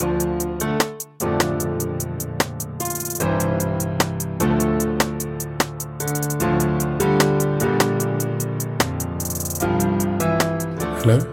[0.00, 0.14] Hello,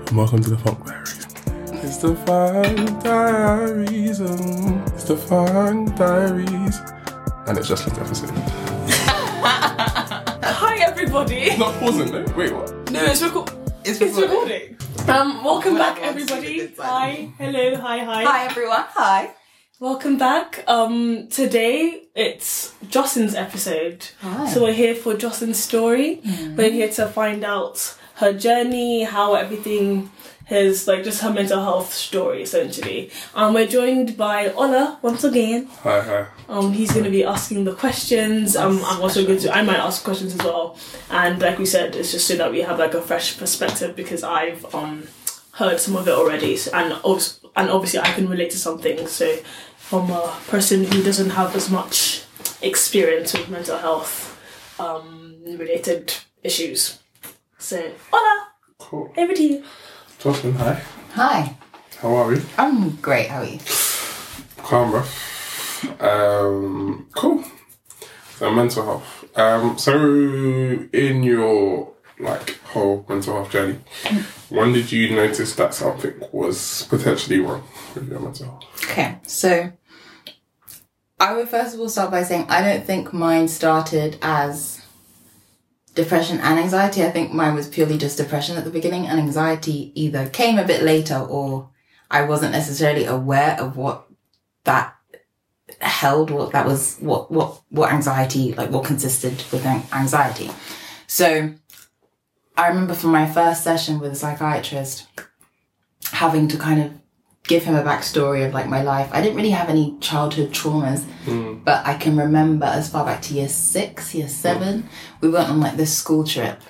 [0.08, 1.28] and welcome to the Funk Diaries.
[1.84, 6.80] It's the Funk Diaries, um, it's the Funk Diaries,
[7.48, 8.32] and it's just like episode.
[10.44, 11.56] Hi everybody.
[11.58, 12.26] Not pausing, no?
[12.36, 12.74] Wait, what?
[12.90, 13.52] No, it's record.
[13.84, 14.76] It's It's recording.
[15.08, 16.68] Um, welcome back everybody.
[16.80, 18.24] Hi, hello, hi, hi.
[18.24, 18.86] Hi everyone.
[18.90, 19.32] Hi.
[19.80, 20.64] Welcome back.
[20.68, 24.08] Um, today it's Jocelyn's episode.
[24.22, 24.50] Hi.
[24.50, 26.22] So we're here for Jocelyn's story.
[26.56, 30.10] We're here to find out her journey, how everything
[30.46, 33.12] has like just her mental health story essentially.
[33.34, 35.66] Um, we're joined by Ola once again.
[35.84, 36.28] Hi, hi.
[36.48, 38.56] Um, he's going to be asking the questions.
[38.56, 39.52] Um, I'm also going to.
[39.56, 40.78] I might ask questions as well.
[41.10, 44.24] And like we said, it's just so that we have like a fresh perspective because
[44.24, 45.08] I've um
[45.54, 48.78] heard some of it already, so, and obs- and obviously I can relate to some
[48.80, 49.12] things.
[49.12, 49.36] So
[49.78, 52.24] from a person who doesn't have as much
[52.62, 54.40] experience with mental health
[54.80, 57.00] um related issues.
[57.58, 59.12] So Ola, Cool.
[59.18, 59.64] over to you.
[60.26, 60.82] Jocelyn, hi.
[61.12, 61.56] Hi.
[62.00, 62.42] How are you?
[62.58, 63.28] I'm great.
[63.28, 63.60] How are you?
[64.58, 65.04] Calm.
[66.00, 67.44] Um, cool.
[68.38, 69.38] So mental health.
[69.38, 69.94] Um, so
[70.92, 73.78] in your like whole mental health journey,
[74.50, 77.62] when did you notice that something was potentially wrong
[77.94, 78.64] with your mental health?
[78.84, 79.20] Okay.
[79.28, 79.72] So
[81.20, 84.75] I would first of all start by saying I don't think mine started as
[85.96, 87.04] depression and anxiety.
[87.04, 90.66] I think mine was purely just depression at the beginning, and anxiety either came a
[90.66, 91.70] bit later or
[92.12, 94.08] I wasn't necessarily aware of what
[94.66, 94.96] that
[95.82, 100.52] held, what that was, what what what anxiety like what consisted with anxiety.
[101.08, 101.54] So
[102.58, 105.08] I remember from my first session with a psychiatrist
[106.12, 106.92] having to kind of
[107.48, 109.10] give him a backstory of like my life.
[109.12, 111.56] I didn't really have any childhood traumas, hmm.
[111.64, 114.32] but I can remember as far back to year six, year hmm.
[114.32, 114.90] seven,
[115.22, 116.62] we went on like this school trip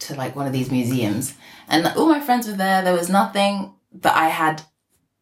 [0.00, 1.34] to like one of these museums,
[1.68, 2.82] and like, all my friends were there.
[2.82, 4.62] There was nothing that I had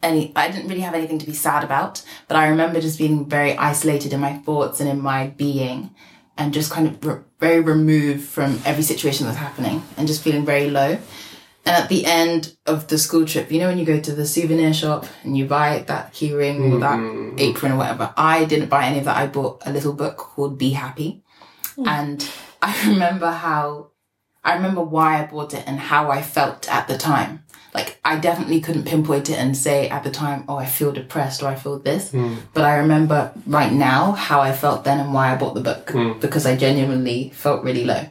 [0.02, 0.32] any.
[0.36, 3.56] I didn't really have anything to be sad about, but I remember just being very
[3.56, 5.94] isolated in my thoughts and in my being,
[6.36, 10.44] and just kind of re- very removed from every situation that's happening, and just feeling
[10.44, 10.98] very low.
[11.66, 14.24] And at the end of the school trip, you know, when you go to the
[14.24, 17.36] souvenir shop and you buy that keyring or that mm-hmm.
[17.40, 19.16] apron or whatever, I didn't buy any of that.
[19.16, 21.24] I bought a little book called Be Happy.
[21.74, 21.88] Hmm.
[21.88, 22.30] And
[22.62, 23.90] I remember how,
[24.44, 27.42] I remember why I bought it and how I felt at the time.
[27.74, 31.42] Like, I definitely couldn't pinpoint it and say at the time, oh, I feel depressed
[31.42, 32.12] or I feel this.
[32.12, 32.36] Hmm.
[32.54, 35.90] But I remember right now how I felt then and why I bought the book
[35.90, 36.20] hmm.
[36.20, 38.08] because I genuinely felt really low.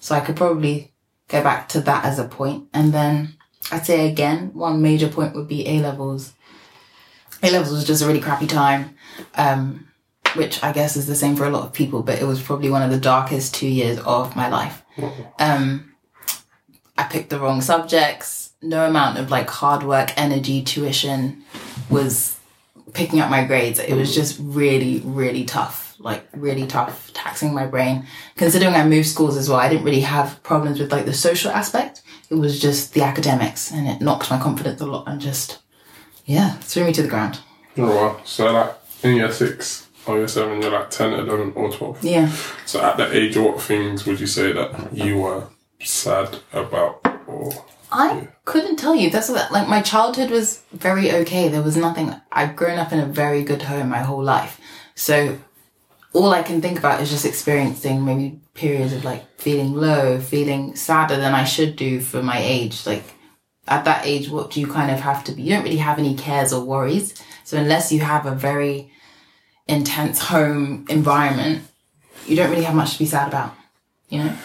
[0.00, 0.92] So I could probably
[1.28, 2.68] go back to that as a point.
[2.72, 3.36] And then
[3.70, 6.32] I'd say again, one major point would be A levels.
[7.42, 8.96] A levels was just a really crappy time,
[9.34, 9.88] um,
[10.34, 12.70] which I guess is the same for a lot of people, but it was probably
[12.70, 14.82] one of the darkest two years of my life.
[15.38, 15.94] Um,
[16.96, 18.52] I picked the wrong subjects.
[18.62, 21.44] No amount of like hard work, energy, tuition
[21.90, 22.38] was
[22.94, 23.78] picking up my grades.
[23.78, 25.85] It was just really, really tough.
[25.98, 28.06] Like really tough, taxing my brain.
[28.36, 31.50] Considering I moved schools as well, I didn't really have problems with like the social
[31.50, 32.02] aspect.
[32.28, 35.58] It was just the academics, and it knocked my confidence a lot, and just
[36.26, 37.40] yeah, threw me to the ground.
[37.78, 38.20] Oh wow.
[38.24, 42.04] So like in year six or year seven, you're like 10, 11 or 12.
[42.04, 42.30] Yeah.
[42.64, 45.48] So at that age, what things would you say that you were
[45.80, 47.52] sad about or
[47.92, 49.10] I couldn't tell you.
[49.10, 51.48] That's what, like my childhood was very okay.
[51.48, 52.14] There was nothing.
[52.32, 54.60] I've grown up in a very good home my whole life,
[54.94, 55.38] so
[56.16, 60.74] all I can think about is just experiencing maybe periods of like feeling low, feeling
[60.74, 62.86] sadder than I should do for my age.
[62.86, 63.04] Like
[63.68, 65.42] at that age, what do you kind of have to be?
[65.42, 67.22] You don't really have any cares or worries.
[67.44, 68.90] So unless you have a very
[69.68, 71.64] intense home environment,
[72.26, 73.54] you don't really have much to be sad about.
[74.08, 74.36] You know.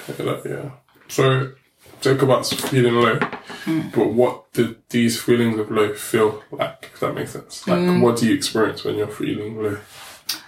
[0.45, 0.71] Yeah.
[1.07, 1.53] So,
[2.01, 3.19] talk about feeling low,
[3.65, 3.89] hmm.
[3.93, 6.89] but what did these feelings of low feel like?
[6.93, 7.67] If that makes sense.
[7.67, 8.01] Like, hmm.
[8.01, 9.77] what do you experience when you're feeling low?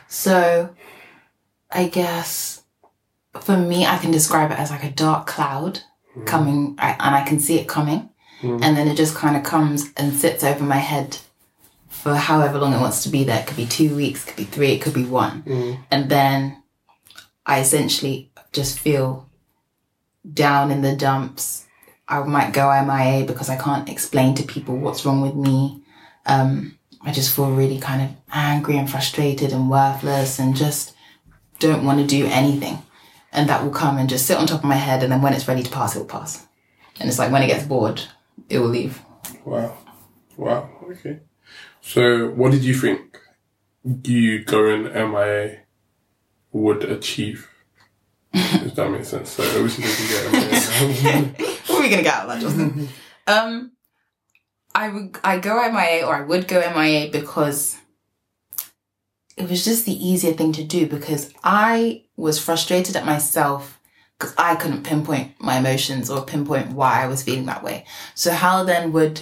[0.08, 0.74] So,
[1.74, 2.64] I guess
[3.42, 5.82] for me, I can describe it as like a dark cloud
[6.16, 6.26] mm.
[6.26, 8.10] coming, I, and I can see it coming,
[8.42, 8.62] mm.
[8.62, 11.18] and then it just kind of comes and sits over my head
[11.90, 13.40] for however long it wants to be there.
[13.40, 15.80] It could be two weeks, could be three, it could be one, mm.
[15.90, 16.62] and then
[17.46, 19.30] I essentially just feel
[20.32, 21.66] down in the dumps.
[22.08, 25.84] I might go MIA because I can't explain to people what's wrong with me.
[26.26, 30.93] Um, I just feel really kind of angry and frustrated and worthless and just
[31.68, 32.78] don't want to do anything.
[33.32, 35.02] And that will come and just sit on top of my head.
[35.02, 36.46] And then when it's ready to pass, it will pass.
[37.00, 38.02] And it's like when it gets bored,
[38.50, 39.02] it will leave.
[39.44, 39.78] Wow.
[40.38, 40.70] Wow.
[40.92, 41.20] Okay.
[41.82, 43.20] So, what did you think
[43.84, 45.62] you going MIA
[46.52, 47.50] would achieve?
[48.34, 49.32] if that makes sense.
[49.32, 51.48] So, obviously, you get MIA?
[51.68, 52.90] what are we gonna get out of that, Justin?
[53.28, 53.72] um,
[54.76, 57.78] I would I go MIA or I would go MIA because
[59.38, 63.80] it was just the easier thing to do because I was frustrated at myself
[64.20, 67.86] because I couldn't pinpoint my emotions or pinpoint why I was feeling that way.
[68.16, 69.22] So how then would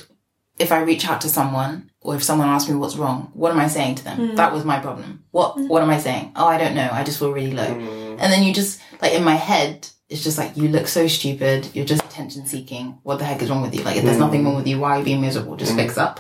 [0.60, 3.60] if I reach out to someone or if someone asks me what's wrong, what am
[3.60, 4.18] I saying to them?
[4.18, 4.36] Hmm.
[4.36, 5.24] That was my problem.
[5.32, 5.68] What hmm.
[5.68, 6.34] what am I saying?
[6.36, 6.90] Oh, I don't know.
[6.92, 7.74] I just feel really low.
[7.74, 8.18] Hmm.
[8.20, 11.70] And then you just like in my head, it's just like you look so stupid.
[11.74, 13.00] You're just attention seeking.
[13.04, 13.84] What the heck is wrong with you?
[13.84, 15.56] Like if there's nothing wrong with you, why are you being miserable?
[15.56, 16.20] Just fix up.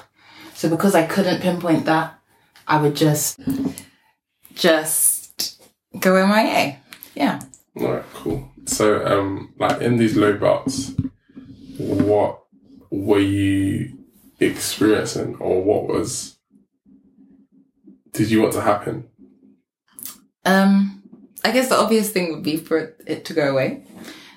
[0.55, 2.20] So because I couldn't pinpoint that,
[2.67, 3.39] I would just
[4.55, 5.61] just
[5.99, 6.77] go MIA.
[7.15, 7.39] Yeah.
[7.79, 8.51] Alright, cool.
[8.65, 10.93] So, um, like in these low bouts,
[11.77, 12.43] what
[12.89, 13.97] were you
[14.39, 16.37] experiencing, or what was?
[18.11, 19.07] Did you want to happen?
[20.45, 21.03] Um,
[21.43, 23.83] I guess the obvious thing would be for it to go away.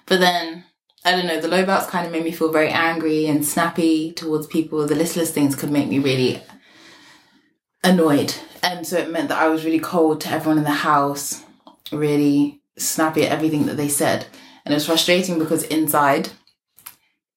[0.07, 0.65] But then,
[1.05, 4.13] I don't know, the low bouts kind of made me feel very angry and snappy
[4.13, 4.87] towards people.
[4.87, 6.43] The listless things could make me really
[7.85, 8.35] annoyed.
[8.63, 11.45] And so it meant that I was really cold to everyone in the house,
[11.93, 14.27] really snappy at everything that they said.
[14.65, 16.31] And it was frustrating because inside,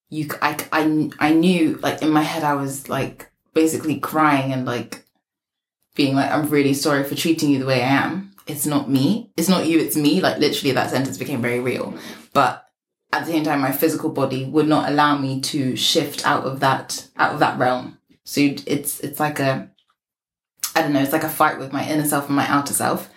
[0.09, 4.65] you, I, I, I knew, like, in my head, I was, like, basically crying and,
[4.65, 5.03] like,
[5.95, 8.31] being like, I'm really sorry for treating you the way I am.
[8.45, 9.31] It's not me.
[9.35, 10.21] It's not you, it's me.
[10.21, 11.93] Like literally that sentence became very real.
[12.31, 12.65] But
[13.11, 16.61] at the same time, my physical body would not allow me to shift out of
[16.61, 17.97] that, out of that realm.
[18.23, 19.69] So it's, it's like a,
[20.77, 23.09] I don't know, it's like a fight with my inner self and my outer self.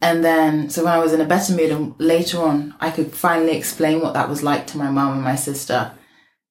[0.00, 3.12] And then, so when I was in a better mood and later on, I could
[3.12, 5.92] finally explain what that was like to my mom and my sister.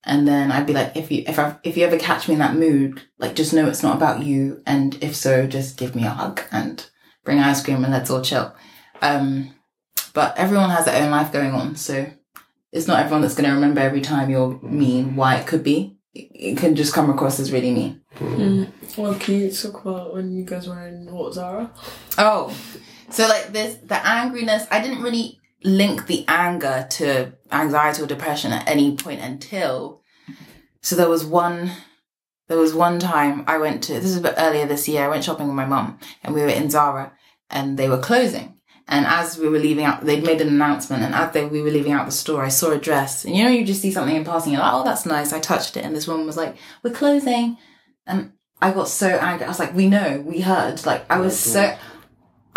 [0.03, 2.39] And then I'd be like, if you, if I, if you ever catch me in
[2.39, 4.61] that mood, like just know it's not about you.
[4.67, 6.87] And if so, just give me a hug and
[7.23, 8.53] bring ice cream and let's all chill.
[9.01, 9.55] Um,
[10.13, 11.77] but everyone has their own life going on.
[11.77, 12.05] So
[12.71, 15.96] it's not everyone that's going to remember every time you're mean why it could be.
[16.17, 18.01] It it can just come across as really mean.
[18.15, 18.97] Mm.
[18.97, 21.71] Well, can you talk about when you guys were in what Zara?
[22.17, 22.55] Oh,
[23.09, 28.51] so like this, the angriness, I didn't really link the anger to anxiety or depression
[28.51, 30.01] at any point until,
[30.81, 31.71] so there was one,
[32.47, 35.07] there was one time I went to, this is a bit earlier this year, I
[35.07, 37.13] went shopping with my mum and we were in Zara
[37.49, 38.56] and they were closing.
[38.87, 41.71] And as we were leaving out, they'd made an announcement and as they, we were
[41.71, 44.15] leaving out the store, I saw a dress and you know, you just see something
[44.15, 45.33] in passing, you're like, oh, that's nice.
[45.33, 47.57] I touched it and this woman was like, we're closing.
[48.05, 48.31] And
[48.61, 49.45] I got so angry.
[49.45, 50.85] I was like, we know, we heard.
[50.85, 51.77] Like, I was so,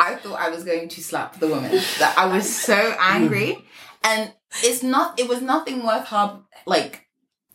[0.01, 1.73] I thought I was going to slap the woman.
[1.99, 3.59] That I was so angry,
[4.05, 5.21] and it's not.
[5.21, 6.47] It was nothing worth harm.
[6.65, 7.07] Like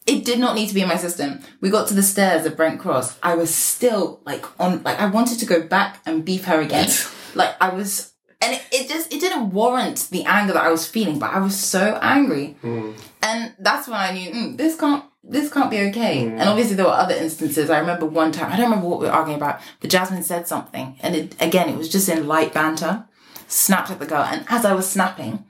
[0.06, 1.40] it did not need to be in my system.
[1.60, 3.18] We got to the stairs at Brent Cross.
[3.24, 4.84] I was still like on.
[4.84, 6.90] Like I wanted to go back and beef her again.
[7.34, 11.20] like I was, and it, just it didn't warrant the anger that I was feeling.
[11.20, 12.98] But I was so angry, mm.
[13.22, 15.04] and that's when I knew mm, this can't.
[15.28, 16.26] This can't be okay.
[16.26, 16.34] Mm.
[16.34, 17.72] And obviously there were other instances.
[17.72, 20.48] I remember one time, I don't remember what we were arguing about, but Jasmine said
[20.48, 21.00] something.
[21.02, 23.06] And it, again, it was just in light banter.
[23.48, 24.22] Snapped at the girl.
[24.22, 25.44] And as I was snapping,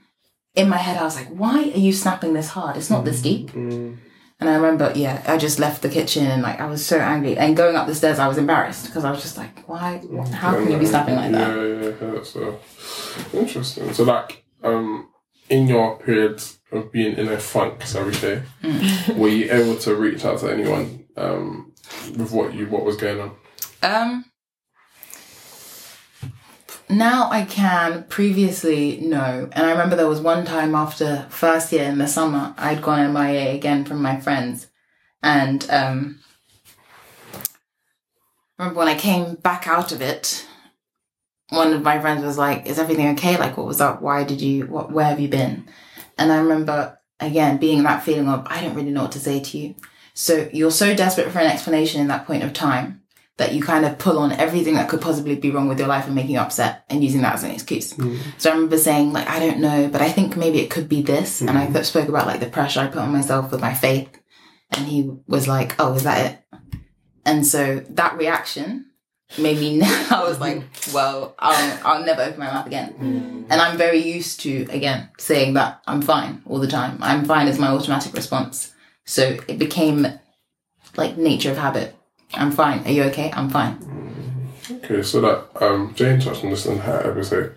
[0.56, 2.78] in my head, I was like, why are you snapping this hard?
[2.78, 3.52] It's not this deep.
[3.52, 3.98] Mm.
[4.46, 7.36] And I remember, yeah, I just left the kitchen and like, I was so angry.
[7.36, 10.04] And going up the stairs, I was embarrassed because I was just like, why?
[10.34, 11.50] How can you be snapping like that?
[11.58, 12.12] Yeah, yeah, yeah.
[12.14, 12.56] That's uh,
[13.34, 13.92] interesting.
[13.94, 15.10] So, like, um,
[15.50, 19.18] in your period of being in a funk every day, Mm.
[19.18, 21.74] were you able to reach out to anyone um,
[22.16, 23.32] with what you what was going on?
[23.82, 24.26] Um,
[26.90, 28.04] now I can.
[28.04, 29.50] Previously, no.
[29.52, 33.14] And I remember there was one time after first year in the summer, I'd gone
[33.14, 34.68] MIA again from my friends,
[35.24, 36.20] and um,
[38.58, 40.46] I remember when I came back out of it,
[41.50, 43.38] one of my friends was like, "Is everything okay?
[43.38, 44.02] Like, what was up?
[44.02, 44.68] Why did you?
[44.68, 44.92] What?
[44.92, 45.68] Where have you been?"
[46.18, 49.40] And I remember again being that feeling of I don't really know what to say
[49.40, 49.76] to you.
[50.14, 53.02] So you're so desperate for an explanation in that point of time
[53.38, 56.06] that you kind of pull on everything that could possibly be wrong with your life
[56.06, 57.94] and making you upset and using that as an excuse.
[57.94, 58.18] Mm.
[58.38, 61.02] So I remember saying like, I don't know, but I think maybe it could be
[61.02, 61.42] this.
[61.42, 61.84] And I mm.
[61.84, 64.10] spoke about like the pressure I put on myself with my faith.
[64.72, 66.60] And he was like, oh, is that it?
[67.26, 68.86] And so that reaction
[69.38, 70.64] made me now, I was like,
[70.94, 72.94] well, I'll, I'll never open my mouth again.
[72.94, 73.48] Mm.
[73.50, 77.00] And I'm very used to, again, saying that I'm fine all the time.
[77.02, 78.74] I'm fine is my automatic response.
[79.04, 80.08] So it became
[80.96, 81.95] like nature of habit.
[82.34, 82.86] I'm fine.
[82.86, 83.32] Are you okay?
[83.32, 83.78] I'm fine.
[84.70, 87.56] Okay, so that um, Jane touched on this in her episode,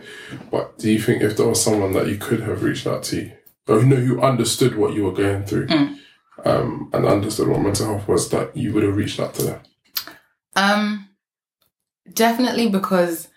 [0.50, 3.30] but do you think if there was someone that you could have reached out to,
[3.66, 5.68] or you know, who understood what you were going through,
[6.44, 9.60] um, and understood what mental health was, that you would have reached out to them?
[10.54, 11.08] Um,
[12.12, 13.28] definitely because,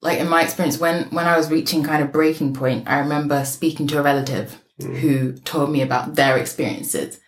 [0.00, 3.44] like in my experience, when when I was reaching kind of breaking point, I remember
[3.44, 7.20] speaking to a relative who told me about their experiences,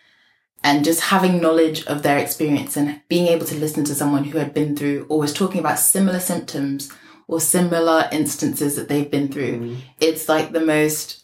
[0.65, 4.39] and just having knowledge of their experience and being able to listen to someone who
[4.39, 6.91] had been through or was talking about similar symptoms
[7.27, 9.77] or similar instances that they've been through.
[9.99, 11.23] It's like the most.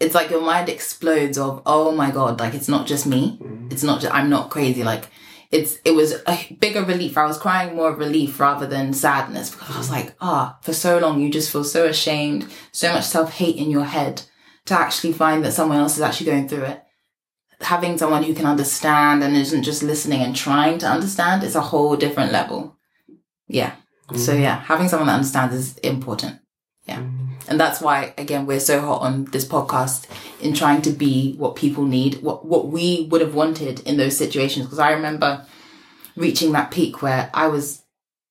[0.00, 3.38] It's like your mind explodes of oh my god, like it's not just me.
[3.70, 4.00] It's not.
[4.00, 4.82] Just, I'm not crazy.
[4.82, 5.08] Like
[5.50, 7.18] it's it was a bigger relief.
[7.18, 10.72] I was crying more of relief rather than sadness because I was like, ah, for
[10.72, 14.22] so long you just feel so ashamed, so much self hate in your head
[14.64, 16.82] to actually find that someone else is actually going through it.
[17.60, 21.60] Having someone who can understand and isn't just listening and trying to understand is a
[21.60, 22.76] whole different level.
[23.48, 23.74] Yeah.
[24.16, 24.40] So mm.
[24.40, 26.40] yeah, having someone that understands is important.
[26.86, 27.00] Yeah.
[27.00, 27.28] Mm.
[27.48, 30.06] And that's why, again, we're so hot on this podcast
[30.40, 34.16] in trying to be what people need, what, what we would have wanted in those
[34.16, 34.66] situations.
[34.66, 35.44] Because I remember
[36.16, 37.82] reaching that peak where I was,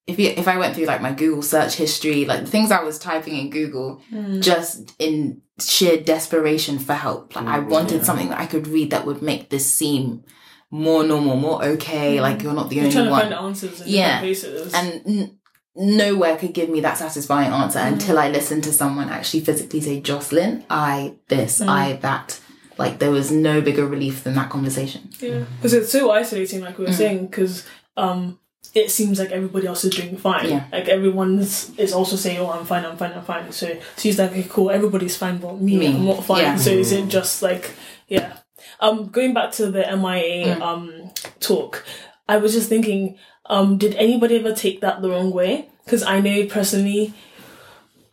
[0.08, 2.84] if you, if I went through like my Google search history, like the things I
[2.84, 4.42] was typing in Google, mm.
[4.42, 7.36] just in sheer desperation for help.
[7.36, 10.24] Like I mm, wanted something that I could read that would make this seem
[10.72, 12.18] more normal, more okay.
[12.18, 12.22] Mm.
[12.22, 14.22] Like you're not the You're only trying to one find answers in Yeah.
[14.22, 14.74] different places.
[14.74, 15.36] and n-
[15.76, 17.94] nowhere could give me that satisfying answer mm.
[17.94, 22.40] until I listened to someone actually physically say, Jocelyn, I this, I that.
[22.78, 25.10] Like there was no bigger relief than that conversation.
[25.20, 26.88] Yeah, because it's so isolating, like we Mm.
[26.88, 27.66] were saying, because
[27.98, 28.40] um,
[28.74, 30.50] it seems like everybody else is doing fine.
[30.50, 30.66] Yeah.
[30.72, 34.32] Like everyone's is also saying, "Oh, I'm fine, I'm fine, I'm fine." So she's like,
[34.32, 36.56] "Okay, cool, everybody's fine, but me, Me, I'm not fine." yeah.
[36.56, 37.72] So is it just like,
[38.08, 38.34] yeah?
[38.80, 40.62] Um, going back to the MIA Mm.
[40.62, 41.84] um talk,
[42.28, 45.70] I was just thinking, um, did anybody ever take that the wrong way?
[45.84, 47.14] Because I know personally,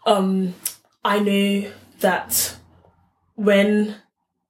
[0.06, 0.54] um,
[1.04, 1.70] I know
[2.00, 2.56] that
[3.34, 3.96] when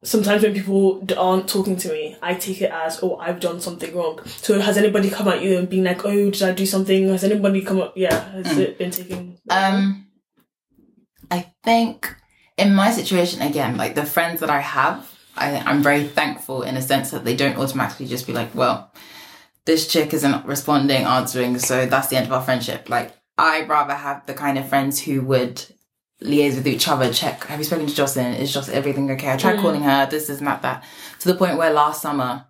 [0.04, 3.94] sometimes when people aren't talking to me, I take it as, oh, I've done something
[3.94, 4.20] wrong.
[4.26, 7.08] So has anybody come at you and been like, oh, did I do something?
[7.08, 7.94] Has anybody come up?
[7.96, 9.38] Yeah, has it been taken?
[9.50, 10.06] Um,
[11.30, 12.14] I think
[12.56, 16.76] in my situation again, like the friends that I have, I, I'm very thankful in
[16.76, 18.92] a sense that they don't automatically just be like, well,
[19.64, 22.88] this chick isn't responding, answering, so that's the end of our friendship.
[22.88, 25.64] Like I'd rather have the kind of friends who would
[26.22, 28.34] liaise with each other, check, have you spoken to Jocelyn?
[28.34, 29.32] Is just everything okay?
[29.32, 30.84] I tried calling her, this is not that.
[31.20, 32.46] To the point where last summer,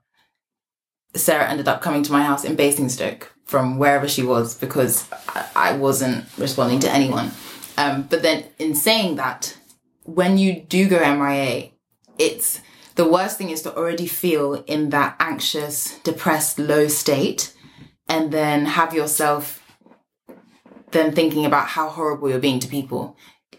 [1.14, 5.46] Sarah ended up coming to my house in Basingstoke from wherever she was because I,
[5.56, 7.30] I wasn't responding to anyone.
[7.78, 9.56] Um, but then in saying that,
[10.04, 11.70] when you do go MIA,
[12.18, 12.60] it's
[12.94, 17.52] the worst thing is to already feel in that anxious, depressed, low state
[18.08, 19.62] and then have yourself
[20.92, 23.16] then thinking about how horrible you're being to people.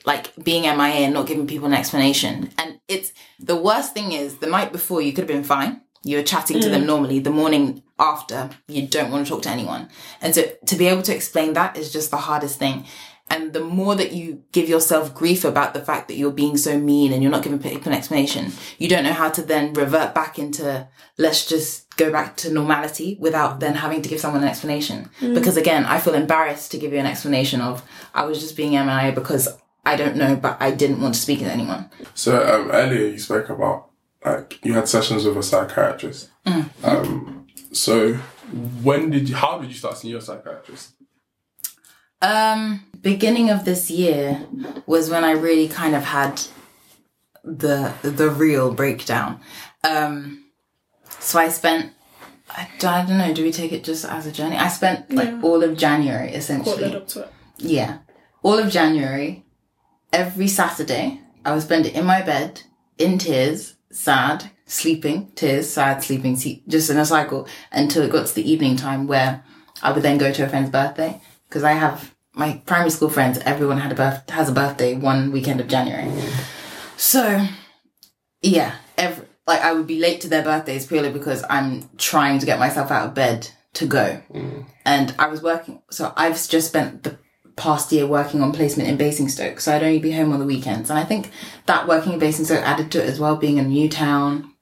[0.07, 2.49] Like being MIA and not giving people an explanation.
[2.57, 5.81] And it's the worst thing is the night before you could have been fine.
[6.03, 6.87] You're chatting to them mm.
[6.93, 7.19] normally.
[7.19, 9.89] The morning after, you don't want to talk to anyone.
[10.21, 12.85] And so to be able to explain that is just the hardest thing.
[13.29, 16.79] And the more that you give yourself grief about the fact that you're being so
[16.79, 20.15] mean and you're not giving people an explanation, you don't know how to then revert
[20.15, 20.87] back into,
[21.17, 25.09] let's just go back to normality without then having to give someone an explanation.
[25.19, 25.33] Mm.
[25.33, 27.83] Because again, I feel embarrassed to give you an explanation of,
[28.13, 29.49] I was just being MIA because
[29.91, 31.89] I don't know, but I didn't want to speak to anyone.
[32.13, 33.89] So um, earlier you spoke about
[34.25, 36.29] like you had sessions with a psychiatrist.
[36.83, 38.13] Um, so
[38.83, 39.35] when did you?
[39.35, 40.93] How did you start seeing your psychiatrist?
[42.21, 44.45] Um, beginning of this year
[44.87, 46.41] was when I really kind of had
[47.43, 49.39] the the real breakdown.
[49.83, 50.45] Um,
[51.19, 51.91] so I spent
[52.49, 53.33] I, I don't know.
[53.33, 54.57] Do we take it just as a journey?
[54.57, 55.41] I spent like Yeah.
[55.43, 56.81] all of January What essentially.
[56.81, 57.33] led up to it?
[57.59, 57.99] Yeah,
[58.41, 59.45] all of January,
[60.11, 62.61] every Saturday, I would spend it in my bed
[62.97, 66.35] in tears, sad, sleeping, tears, sad, sleeping,
[66.67, 69.43] just in a cycle until it got to the evening time where
[69.81, 73.37] I would then go to a friend's birthday because I have my primary school friends.
[73.39, 76.11] Everyone had a birth has a birthday one weekend of January,
[76.97, 77.45] so
[78.41, 82.45] yeah, every like I would be late to their birthdays purely because I'm trying to
[82.45, 84.65] get myself out of bed to go, mm.
[84.85, 85.81] and I was working.
[85.89, 87.17] So I've just spent the
[87.57, 90.89] past year working on placement in Basingstoke, so I'd only be home on the weekends,
[90.89, 91.31] and I think
[91.65, 94.53] that working in Basingstoke added to it as well, being a new town.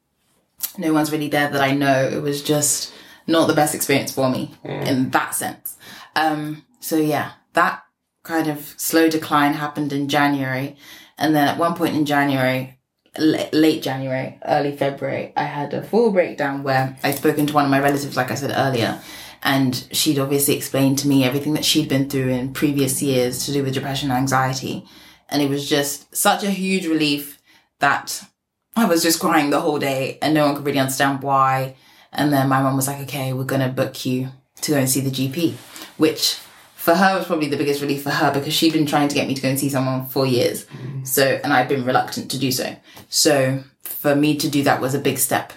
[0.78, 2.08] No one's really there that I know.
[2.08, 2.92] It was just
[3.28, 5.78] not the best experience for me in that sense.
[6.16, 7.84] Um, so yeah, that
[8.24, 10.76] kind of slow decline happened in January.
[11.18, 12.78] And then at one point in January,
[13.16, 17.66] l- late January, early February, I had a full breakdown where I'd spoken to one
[17.66, 19.00] of my relatives, like I said earlier,
[19.46, 23.54] and she'd obviously explained to me everything that she'd been through in previous years to
[23.54, 24.84] do with depression and anxiety.
[25.30, 27.40] And it was just such a huge relief
[27.78, 28.24] that
[28.76, 31.76] I was just crying the whole day and no one could really understand why.
[32.12, 34.30] And then my mum was like, okay, we're going to book you
[34.62, 35.54] to go and see the GP,
[35.98, 36.40] which
[36.74, 39.28] for her was probably the biggest relief for her because she'd been trying to get
[39.28, 40.66] me to go and see someone for years.
[40.66, 41.06] Mm.
[41.06, 42.76] So, and I'd been reluctant to do so.
[43.10, 45.54] So for me to do that was a big step.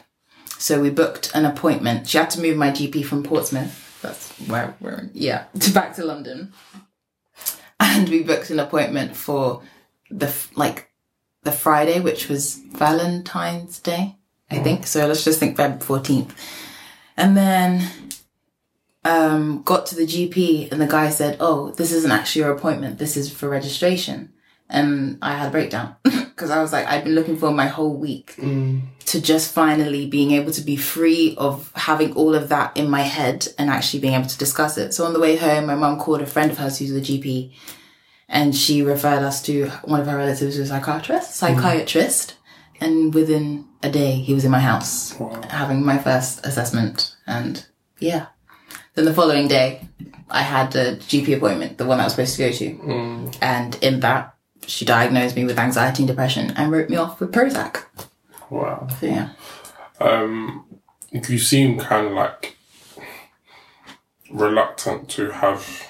[0.59, 2.09] So we booked an appointment.
[2.09, 4.01] She had to move my GP from Portsmouth.
[4.03, 6.53] That's where we're, yeah, to back to London.
[7.81, 9.63] And we booked an appointment for
[10.11, 10.91] the, like,
[11.45, 14.17] the Friday, which was Valentine's Day,
[14.51, 14.87] I think.
[14.87, 16.33] So let's just think Feb 14th.
[17.17, 17.89] And then
[19.05, 22.99] um, got to the GP and the guy said, "Oh, this isn't actually your appointment.
[22.99, 24.33] This is for registration."
[24.69, 25.97] And I had a breakdown
[26.39, 30.31] because I was like, I've been looking for my whole week to just finally being
[30.31, 34.15] able to be free of having all of that in my head and actually being
[34.15, 34.95] able to discuss it.
[34.95, 37.53] So on the way home, my mum called a friend of hers who's a GP,
[38.29, 41.35] and she referred us to one of her relatives who's a psychiatrist.
[41.35, 42.37] Psychiatrist,
[42.81, 45.17] and within a day, he was in my house
[45.51, 47.67] having my first assessment, and
[47.99, 48.27] yeah.
[48.95, 49.89] Then the following day,
[50.31, 52.75] I had a GP appointment, the one I was supposed to go to.
[52.75, 53.39] Mm.
[53.41, 54.35] And in that,
[54.69, 57.85] she diagnosed me with anxiety and depression and wrote me off with Prozac.
[58.51, 58.87] Wow.
[59.01, 59.31] So yeah.
[60.01, 60.65] Um,
[61.11, 62.57] you seem kind of like
[64.31, 65.87] reluctant to have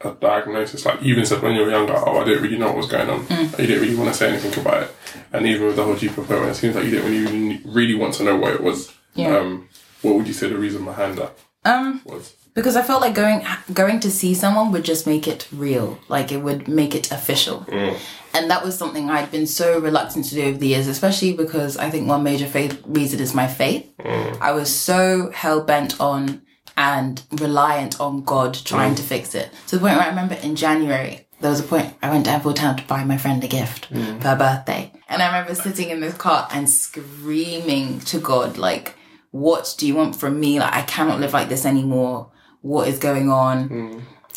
[0.00, 0.84] a diagnosis.
[0.84, 2.86] Like you even said when you were younger, oh, I didn't really know what was
[2.86, 3.26] going on.
[3.26, 3.58] Mm.
[3.58, 4.94] You didn't really want to say anything about it.
[5.32, 8.14] And even with the whole GP appointment, it seems like you didn't really, really, want
[8.14, 8.92] to know what it was.
[9.14, 9.36] Yeah.
[9.36, 9.68] Um,
[10.02, 12.35] what would you say the reason behind that Um, was?
[12.56, 16.32] Because I felt like going going to see someone would just make it real, like
[16.32, 17.96] it would make it official, mm.
[18.34, 21.76] and that was something I'd been so reluctant to do over the years, especially because
[21.76, 23.92] I think one major faith reason is my faith.
[24.00, 24.40] Mm.
[24.40, 26.42] I was so hell bent on
[26.76, 28.96] and reliant on God trying mm.
[28.96, 29.50] to fix it.
[29.68, 32.30] To the point where I remember in January there was a point I went to
[32.30, 35.90] Everton Town to buy my friend a gift for her birthday, and I remember sitting
[35.90, 38.94] in this car and screaming to God like
[39.36, 40.58] what do you want from me?
[40.58, 42.30] Like, I cannot live like this anymore.
[42.66, 43.68] What is going on?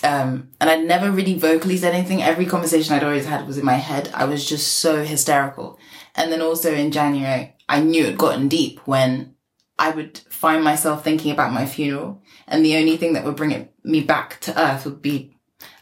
[0.04, 2.22] Um, and I'd never really vocally said anything.
[2.22, 4.12] Every conversation I'd always had was in my head.
[4.14, 5.80] I was just so hysterical.
[6.16, 9.36] And then also in January, I knew it gotten deep when
[9.78, 12.22] I would find myself thinking about my funeral.
[12.48, 15.36] And the only thing that would bring it, me back to earth would be,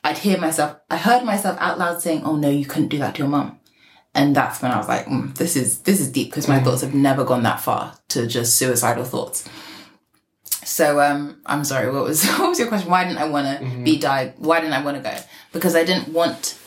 [0.03, 3.15] I'd hear myself, I heard myself out loud saying, Oh no, you couldn't do that
[3.15, 3.59] to your mum.
[4.15, 6.81] And that's when I was like, mm, this is, this is deep because my thoughts
[6.81, 9.47] have never gone that far to just suicidal thoughts.
[10.67, 12.91] So, um, I'm sorry, what was, what was your question?
[12.91, 14.33] Why didn't I want to be died?
[14.37, 15.15] Why didn't I want to go?
[15.53, 16.59] Because I didn't want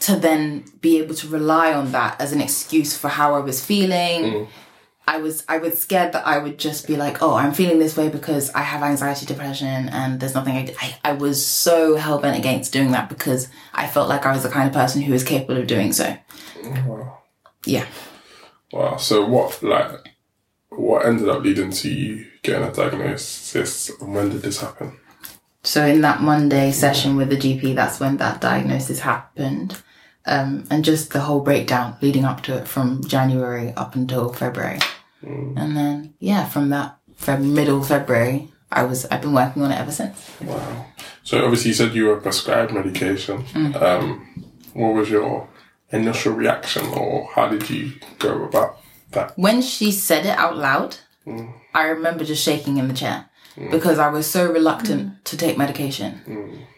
[0.00, 3.64] to then be able to rely on that as an excuse for how I was
[3.64, 4.48] feeling.
[5.08, 7.96] I was I was scared that I would just be like, oh, I'm feeling this
[7.96, 10.74] way because I have anxiety, depression, and there's nothing I do.
[10.80, 14.42] I, I was so hell bent against doing that because I felt like I was
[14.42, 16.16] the kind of person who was capable of doing so.
[16.64, 17.18] Wow.
[17.64, 17.86] Yeah.
[18.72, 18.96] Wow.
[18.96, 19.92] So what like
[20.70, 24.96] what ended up leading to you getting a diagnosis and when did this happen?
[25.62, 29.82] So in that Monday session with the GP, that's when that diagnosis happened.
[30.24, 34.78] Um, and just the whole breakdown leading up to it from January up until February.
[35.22, 39.80] And then, yeah, from that Feb- middle February, I was, I've been working on it
[39.80, 40.30] ever since.
[40.40, 40.86] Wow.
[41.24, 43.44] So obviously you said you were prescribed medication.
[43.74, 45.48] Um, what was your
[45.90, 48.78] initial reaction or how did you go about
[49.12, 49.36] that?
[49.36, 50.98] When she said it out loud,
[51.74, 53.28] I remember just shaking in the chair
[53.70, 56.20] because I was so reluctant to take medication.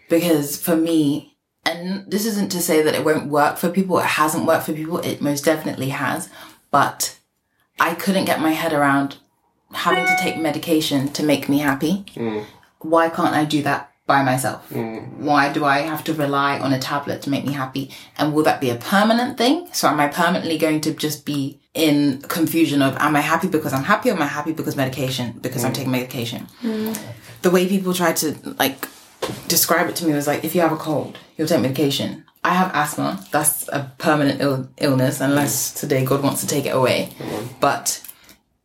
[0.08, 4.06] Because for me, and this isn't to say that it won't work for people, it
[4.06, 6.30] hasn't worked for people, it most definitely has,
[6.70, 7.18] but
[7.78, 9.18] I couldn't get my head around
[9.72, 12.04] having to take medication to make me happy.
[12.14, 12.44] Mm.
[12.80, 14.68] Why can't I do that by myself?
[14.70, 15.18] Mm.
[15.18, 17.92] Why do I have to rely on a tablet to make me happy?
[18.16, 19.68] And will that be a permanent thing?
[19.72, 23.72] So am I permanently going to just be in confusion of am I happy because
[23.72, 25.76] I'm happy or am I happy because medication, because I'm mm.
[25.76, 26.48] taking medication?
[26.62, 26.98] Mm.
[27.42, 28.88] The way people try to like
[29.46, 32.24] describe it to me was like, if you have a cold, you'll take medication.
[32.42, 33.22] I have asthma.
[33.30, 37.12] That's a permanent Ill- illness unless today God wants to take it away.
[37.60, 38.02] But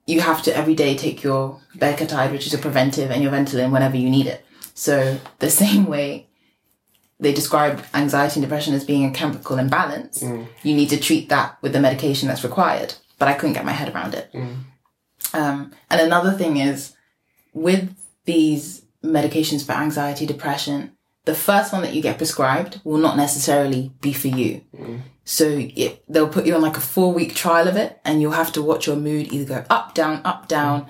[0.06, 3.72] you have to every day take your Becotide, which is a preventive, and your Ventolin
[3.72, 4.46] whenever you need it.
[4.74, 6.28] So the same way
[7.20, 10.48] they describe anxiety and depression as being a chemical imbalance, mm.
[10.62, 12.96] you need to treat that with the medication that's required.
[13.18, 14.32] But I couldn't get my head around it.
[14.34, 14.58] Mm.
[15.34, 16.94] Um, and another thing is
[17.54, 23.16] with these medications for anxiety, depression, the first one that you get prescribed will not
[23.16, 24.62] necessarily be for you.
[24.76, 25.02] Mm.
[25.24, 28.34] So it, they'll put you on like a four week trial of it and you'll
[28.34, 30.88] have to watch your mood either go up, down, up, down,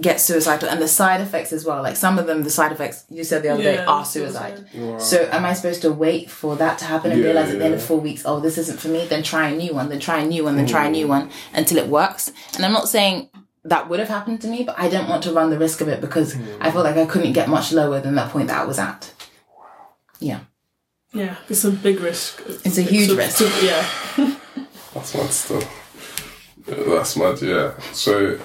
[0.00, 1.80] get suicidal and the side effects as well.
[1.82, 4.66] Like some of them, the side effects you said the other day are suicide.
[4.72, 5.00] suicide.
[5.00, 7.64] So am I supposed to wait for that to happen and Yeah, realize at the
[7.64, 9.06] end of four weeks, oh, this isn't for me?
[9.06, 11.10] Then try a new one, then try a new one, then try a new mm.
[11.10, 12.32] one until it works.
[12.56, 13.28] And I'm not saying
[13.64, 15.88] that would have happened to me, but I didn't want to run the risk of
[15.88, 18.64] it because I felt like I couldn't get much lower than that point that I
[18.64, 19.12] was at.
[20.18, 20.40] Yeah.
[21.12, 22.42] Yeah, it's a big risk.
[22.64, 23.38] It's a huge So- risk.
[23.38, 23.86] so- yeah.
[24.92, 25.64] That's mad stuff
[26.66, 27.72] That's mad, yeah.
[27.92, 28.38] So,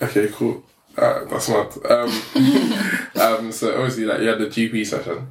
[0.00, 0.62] okay, cool.
[1.00, 1.72] Uh, that's mad.
[1.88, 2.08] Um,
[3.20, 5.28] um, so obviously, like you had the GP session,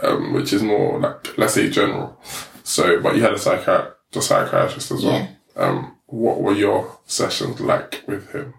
[0.00, 2.20] um, which is more like let's say general.
[2.64, 5.28] So, but you had a psychiat- the psychiatrist as well.
[5.56, 8.54] Um, what were your sessions like with him?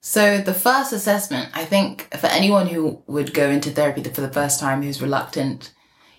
[0.00, 4.32] So the first assessment, I think for anyone who would go into therapy for the
[4.32, 5.72] first time who's reluctant,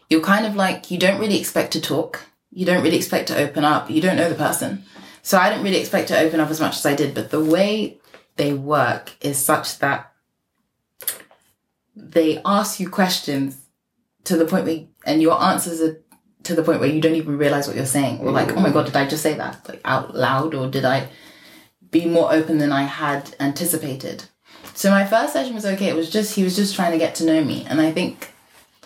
[0.09, 2.21] you're kind of like, you don't really expect to talk.
[2.51, 3.89] You don't really expect to open up.
[3.89, 4.85] You don't know the person.
[5.23, 7.43] So I didn't really expect to open up as much as I did, but the
[7.43, 7.99] way
[8.41, 10.11] they work is such that
[11.95, 13.67] they ask you questions
[14.23, 16.01] to the point where, and your answers are
[16.41, 18.19] to the point where you don't even realize what you're saying.
[18.19, 20.55] Or like, oh my God, did I just say that like out loud?
[20.55, 21.09] Or did I
[21.91, 24.23] be more open than I had anticipated?
[24.73, 25.89] So my first session was okay.
[25.89, 27.63] It was just, he was just trying to get to know me.
[27.69, 28.33] And I think,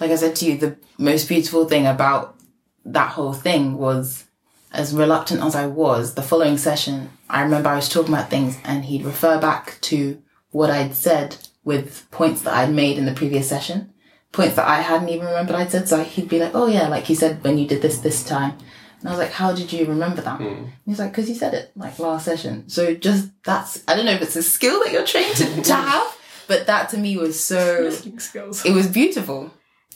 [0.02, 2.36] like I said to you, the most beautiful thing about
[2.84, 4.26] that whole thing was
[4.76, 8.58] as reluctant as I was, the following session, I remember I was talking about things
[8.64, 13.14] and he'd refer back to what I'd said with points that I'd made in the
[13.14, 13.94] previous session,
[14.32, 15.90] points that I hadn't even remembered I'd said.
[15.90, 18.58] So he'd be like, oh yeah, like you said when you did this this time.
[19.00, 20.38] And I was like, how did you remember that?
[20.38, 20.46] Hmm.
[20.46, 22.70] And He's like, because you said it like last session.
[22.70, 25.74] So just that's, I don't know if it's a skill that you're trained to, to
[25.76, 28.66] have, but that to me was so skills.
[28.66, 29.52] it was beautiful.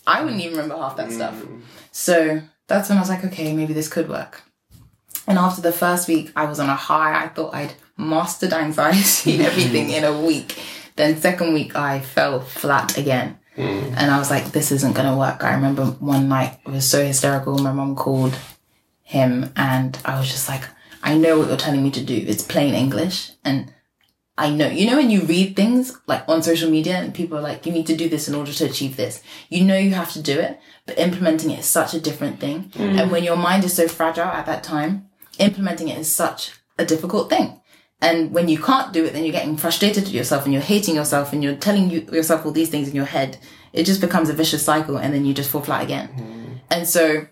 [0.06, 1.14] I wouldn't even remember half that hmm.
[1.14, 1.44] stuff.
[1.92, 4.44] So that's when I was like, okay, maybe this could work.
[5.30, 7.24] And after the first week, I was on a high.
[7.24, 10.60] I thought I'd mastered anxiety, and everything in a week.
[10.96, 13.38] Then second week, I fell flat again.
[13.56, 13.94] Mm.
[13.98, 15.44] And I was like, this isn't going to work.
[15.44, 17.58] I remember one night, it was so hysterical.
[17.58, 18.38] My mom called
[19.04, 20.64] him and I was just like,
[21.04, 22.16] I know what you're telling me to do.
[22.16, 23.32] It's plain English.
[23.44, 23.74] And
[24.38, 27.42] I know, you know, when you read things like on social media and people are
[27.42, 29.22] like, you need to do this in order to achieve this.
[29.50, 32.72] You know, you have to do it, but implementing it is such a different thing.
[32.76, 33.02] Mm.
[33.02, 35.09] And when your mind is so fragile at that time,
[35.40, 37.60] implementing it is such a difficult thing.
[38.02, 40.96] And when you can't do it, then you're getting frustrated with yourself and you're hating
[40.96, 43.38] yourself and you're telling you, yourself all these things in your head.
[43.74, 46.08] It just becomes a vicious cycle and then you just fall flat again.
[46.08, 46.54] Hmm.
[46.72, 47.28] And so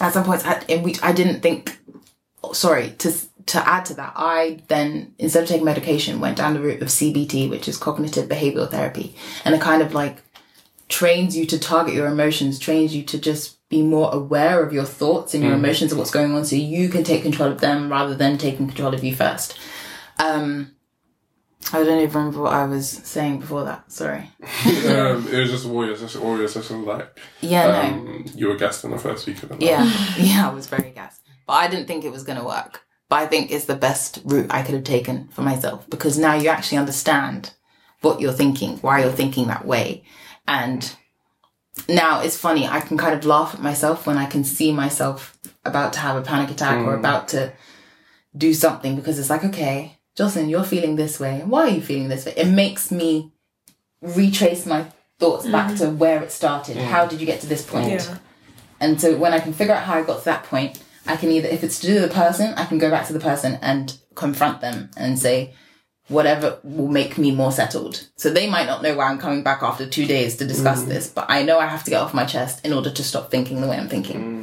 [0.00, 1.78] at some points I, in which I didn't think,
[2.42, 3.12] oh, sorry, to,
[3.46, 6.88] to add to that, I then, instead of taking medication, went down the route of
[6.88, 9.16] CBT, which is cognitive behavioral therapy.
[9.44, 10.22] And it kind of like
[10.88, 14.84] trains you to target your emotions, trains you to just be more aware of your
[14.84, 17.90] thoughts and your emotions and what's going on so you can take control of them
[17.90, 19.58] rather than taking control of you first.
[20.20, 20.76] Um,
[21.72, 23.90] I don't even remember what I was saying before that.
[23.90, 24.30] Sorry.
[24.66, 27.18] um, it was just what your session, what your session like.
[27.40, 27.80] Yeah, no.
[27.80, 29.82] Um, you were guest in the first week of the Yeah,
[30.18, 31.22] yeah, I was very gassed.
[31.46, 32.82] But I didn't think it was going to work.
[33.08, 36.34] But I think it's the best route I could have taken for myself because now
[36.34, 37.52] you actually understand
[38.02, 40.04] what you're thinking, why you're thinking that way.
[40.46, 40.94] And
[41.88, 45.36] now it's funny, I can kind of laugh at myself when I can see myself
[45.64, 46.98] about to have a panic attack or mm.
[46.98, 47.52] about to
[48.36, 51.42] do something because it's like, okay, Jocelyn, you're feeling this way.
[51.44, 52.34] Why are you feeling this way?
[52.36, 53.32] It makes me
[54.00, 54.86] retrace my
[55.18, 55.78] thoughts back mm.
[55.78, 56.76] to where it started.
[56.76, 56.84] Mm.
[56.84, 57.88] How did you get to this point?
[57.88, 58.18] Yeah.
[58.80, 61.30] And so when I can figure out how I got to that point, I can
[61.30, 63.58] either, if it's to do with the person, I can go back to the person
[63.62, 65.54] and confront them and say,
[66.08, 68.08] whatever will make me more settled.
[68.16, 71.08] So they might not know why I'm coming back after two days to discuss this,
[71.08, 73.60] but I know I have to get off my chest in order to stop thinking
[73.60, 74.42] the way I'm thinking.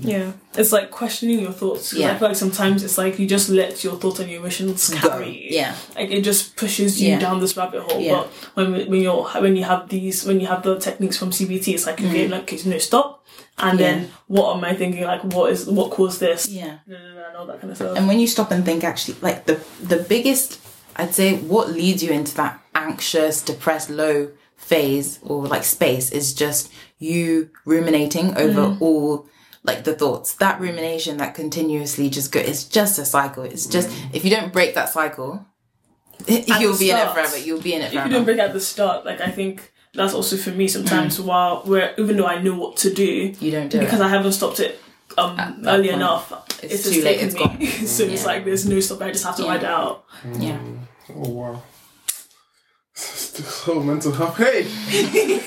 [0.00, 1.92] Yeah, it's like questioning your thoughts.
[1.92, 2.12] Yeah.
[2.12, 5.48] I feel like sometimes it's like you just let your thoughts and your emotions carry.
[5.52, 5.74] Yeah.
[5.96, 7.18] like it just pushes you Yeah.
[7.18, 8.00] down this rabbit hole.
[8.00, 8.12] Yeah.
[8.14, 11.74] But when when you're when you have these when you have the techniques from CBT,
[11.74, 13.24] it's like okay, like okay, no stop,
[13.58, 13.80] and Mm.
[13.80, 13.86] Yeah.
[13.94, 15.02] then what am I thinking?
[15.04, 16.48] Like what is what caused this?
[16.48, 16.78] Yeah.
[16.86, 17.96] No, no, no, and all that kind of stuff.
[17.96, 20.60] And when you stop and think, actually, like the the biggest,
[20.96, 26.32] I'd say, what leads you into that anxious, depressed, low phase or like space is
[26.34, 29.26] just you ruminating over all
[29.62, 30.34] like the thoughts.
[30.34, 32.40] That rumination that continuously just go.
[32.40, 33.44] It's just a cycle.
[33.44, 35.44] It's just if you don't break that cycle,
[36.26, 37.36] you'll the be in it forever.
[37.38, 39.72] You'll be in it forever if you don't break at the start, like I think
[39.94, 40.70] that's also for me Mm.
[40.70, 44.04] sometimes while where even though I know what to do, you don't do because it.
[44.04, 44.80] I haven't stopped it
[45.18, 46.32] um early point, enough.
[46.62, 47.40] it's It's, too just late, it's me.
[47.40, 47.66] gone.
[47.86, 49.02] so it's like there's no stop.
[49.02, 49.48] I just have to Yeah.
[49.50, 50.04] ride out.
[50.38, 50.58] yeah.
[51.14, 51.62] Oh wow.
[52.94, 54.36] So mental health.
[54.36, 54.62] Hey.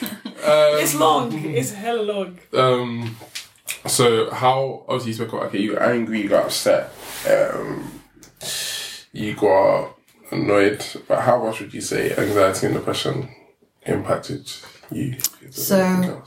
[0.43, 1.34] um, It's long.
[1.34, 2.39] It's hella long.
[2.54, 3.15] Um.
[3.88, 6.91] So how obviously you spoke about okay, you got angry, you got upset,
[7.30, 8.02] um,
[9.13, 9.95] you got
[10.32, 13.30] annoyed, but how much would you say anxiety and depression
[13.86, 14.52] impacted
[14.91, 15.17] you?
[15.52, 16.24] So-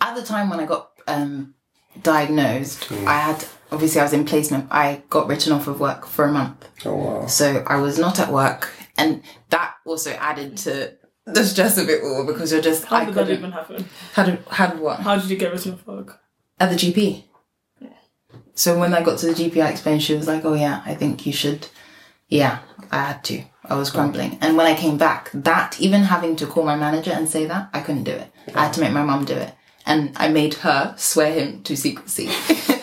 [0.00, 1.54] at the time when I got um,
[2.02, 4.68] diagnosed, I had obviously I was in placement.
[4.70, 7.26] I got written off of work for a month, Oh wow.
[7.26, 10.92] so I was not at work, and that also added to
[11.26, 13.38] the stress of it all because you're just How I did that couldn't.
[13.38, 13.84] even happen?
[14.14, 16.20] How did how did what How did you get written off work?
[16.60, 17.24] at the GP?
[17.80, 17.88] Yeah.
[18.54, 20.02] So when I got to the GP, I explained.
[20.02, 21.68] She was like, "Oh yeah, I think you should."
[22.28, 22.60] Yeah,
[22.90, 23.42] I had to.
[23.66, 27.12] I was crumbling, and when I came back, that even having to call my manager
[27.12, 28.30] and say that, I couldn't do it.
[28.54, 29.54] I had to make my mum do it,
[29.86, 32.28] and I made her swear him to secrecy.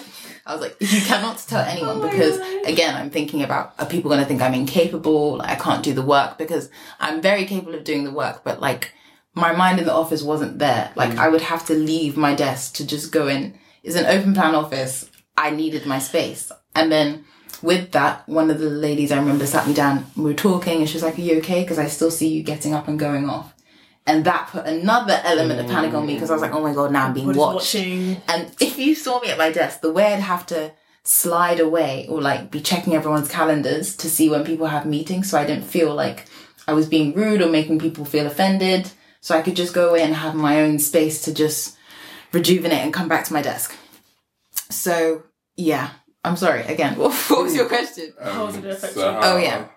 [0.52, 2.66] I was like, you cannot tell anyone Oh because God.
[2.68, 5.38] again, I'm thinking about are people going to think I'm incapable?
[5.38, 8.60] Like I can't do the work because I'm very capable of doing the work, but
[8.60, 8.94] like
[9.34, 10.92] my mind in the office wasn't there.
[10.96, 11.18] Like mm.
[11.18, 13.58] I would have to leave my desk to just go in.
[13.82, 15.10] It's an open plan office.
[15.38, 17.24] I needed my space, and then
[17.62, 20.06] with that, one of the ladies I remember sat me down.
[20.18, 22.44] We were talking, and she was like, "Are you okay?" Because I still see you
[22.44, 23.54] getting up and going off.
[24.08, 26.74] And that put another element of panic on me because I was like, "Oh my
[26.74, 28.22] god, now I'm being What is watched." watching?
[28.28, 30.72] And if you saw me at my desk, the way I'd have to
[31.04, 35.38] slide away or like be checking everyone's calendars to see when people have meetings so
[35.38, 36.26] I didn't feel like
[36.68, 38.92] I was being rude or making people feel offended.
[39.20, 41.78] So I could just go away and have my own space to just
[42.34, 43.76] rejuvenate and come back to my desk.
[44.70, 45.24] So
[45.56, 45.92] yeah,
[46.24, 46.98] I'm sorry again.
[46.98, 48.14] What, what was your question?
[48.22, 49.12] How was it affect So you?
[49.14, 49.68] how- Oh, yeah.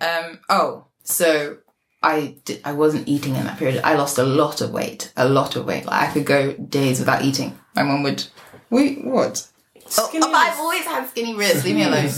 [0.00, 0.40] Um.
[0.48, 1.58] Oh, so
[2.02, 3.80] I did, I wasn't eating in that period.
[3.84, 5.84] I lost a lot of weight, a lot of weight.
[5.84, 7.58] Like I could go days without eating.
[7.74, 8.24] My mum would.
[8.70, 9.48] Wait, what?
[9.98, 11.64] Oh, Skinny oh, I've always had skinny wrists.
[11.64, 12.10] Leave me alone.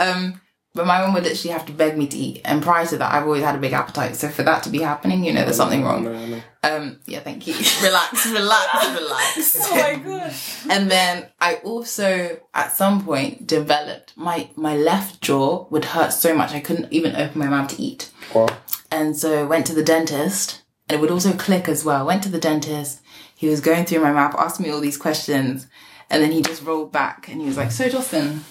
[0.00, 0.40] um.
[0.74, 3.14] But my mum would literally have to beg me to eat, and prior to that,
[3.14, 4.14] I've always had a big appetite.
[4.14, 6.04] So for that to be happening, you know, there's something wrong.
[6.04, 6.42] No, no.
[6.62, 7.00] Um.
[7.06, 7.20] Yeah.
[7.20, 7.54] Thank you.
[7.82, 8.26] relax.
[8.26, 9.00] Relax.
[9.00, 9.56] Relax.
[9.62, 10.66] Oh my gosh.
[10.68, 16.34] And then I also, at some point, developed my my left jaw would hurt so
[16.34, 18.10] much I couldn't even open my mouth to eat.
[18.34, 18.48] Wow.
[18.90, 22.06] And so I went to the dentist, and it would also click as well.
[22.06, 23.00] Went to the dentist.
[23.34, 25.66] He was going through my mouth, asked me all these questions,
[26.08, 28.44] and then he just rolled back and he was like, "So, Jocelyn,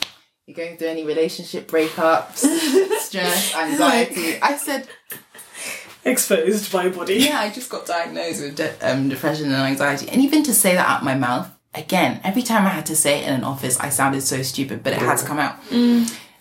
[0.45, 2.37] you going through any relationship breakups,
[2.99, 4.87] stress, anxiety?" I said,
[6.03, 7.15] Exposed by body.
[7.15, 10.07] yeah, I just got diagnosed with de- um, depression and anxiety.
[10.07, 13.21] And even to say that out my mouth, again, every time I had to say
[13.21, 15.57] it in an office, I sounded so stupid, but it had to come out.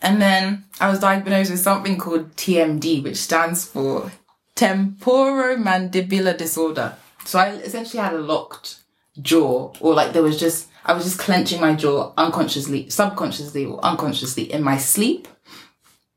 [0.05, 4.12] And then I was diagnosed with something called TMD, which stands for
[4.55, 6.97] temporomandibular disorder.
[7.25, 8.81] So I essentially had a locked
[9.23, 13.83] jaw, or like there was just, I was just clenching my jaw unconsciously, subconsciously, or
[13.83, 15.27] unconsciously in my sleep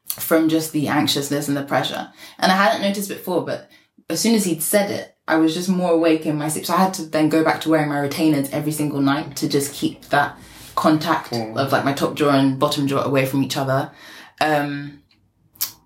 [0.08, 2.12] from just the anxiousness and the pressure.
[2.40, 3.72] And I hadn't noticed before, but
[4.10, 6.66] as soon as he'd said it, I was just more awake in my sleep.
[6.66, 9.48] So I had to then go back to wearing my retainers every single night to
[9.48, 10.38] just keep that
[10.78, 13.92] contact of like my top jaw and bottom jaw away from each other.
[14.40, 15.04] Um,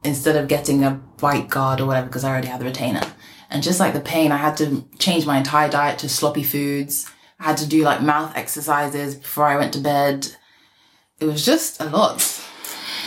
[0.04, 3.02] instead of getting a bite guard or whatever, because I already had the retainer.
[3.50, 7.10] And just like the pain, I had to change my entire diet to sloppy foods.
[7.40, 10.28] I had to do like mouth exercises before I went to bed.
[11.20, 12.22] It was just a lot.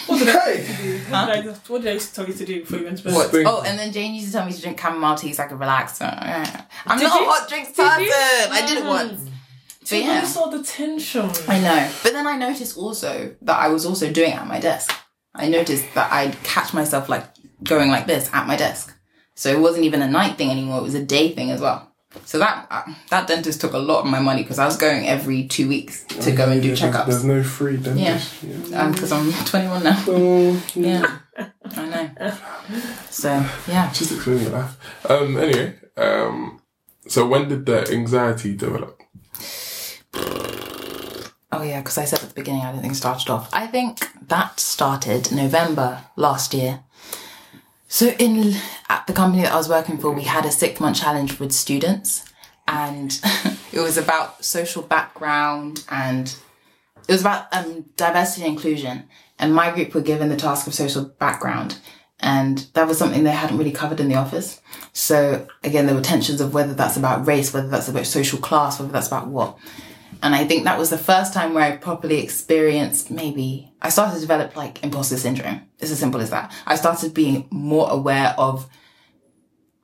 [0.06, 0.98] What did I do?
[1.08, 3.14] What did I, what did I tell you to do before you went to bed?
[3.14, 3.30] What?
[3.46, 5.58] Oh, and then Jane used to tell me to drink chamomile tea so I could
[5.58, 5.98] relax.
[6.02, 7.26] I'm Did not you?
[7.26, 8.04] a hot drinks person.
[8.04, 8.12] you?
[8.12, 9.28] I did it Mm.
[9.84, 9.90] Once.
[9.90, 11.30] But So yeah, I saw the tension.
[11.48, 11.90] I know.
[12.02, 14.92] But then I noticed also that I was also doing it at my desk.
[15.34, 17.24] I noticed that I'd catch myself like
[17.62, 18.96] going like this at my desk.
[19.36, 20.78] So it wasn't even a night thing anymore.
[20.78, 21.90] It was a day thing as well.
[22.24, 25.08] So that uh, that dentist took a lot of my money because I was going
[25.08, 27.06] every two weeks to go and do Yeah, there's- checkups.
[27.06, 28.42] There's no free dentist.
[28.44, 28.90] Yeah.
[28.92, 30.04] Because I'm 21 now.
[30.06, 31.18] Oh, Yeah,
[31.76, 32.34] I know.
[33.10, 33.30] So
[33.66, 33.92] yeah.
[33.92, 34.76] Just explaining your life.
[35.10, 35.36] Um.
[35.36, 35.74] Anyway.
[35.96, 36.60] Um.
[37.08, 39.02] So when did the anxiety develop?
[41.52, 43.48] Oh yeah, because I said at the beginning I don't think it started off.
[43.52, 46.80] I think that started November last year.
[47.88, 48.54] So in
[48.88, 51.52] at the company that I was working for, we had a six month challenge with
[51.52, 52.24] students,
[52.66, 53.20] and
[53.72, 56.34] it was about social background and
[57.06, 59.04] it was about um, diversity and inclusion.
[59.38, 61.78] And my group were given the task of social background,
[62.20, 64.60] and that was something they hadn't really covered in the office.
[64.92, 68.78] So again, there were tensions of whether that's about race, whether that's about social class,
[68.78, 69.58] whether that's about what.
[70.22, 74.14] And I think that was the first time where I properly experienced maybe I started
[74.14, 75.62] to develop like imposter syndrome.
[75.78, 76.50] It's as simple as that.
[76.66, 78.66] I started being more aware of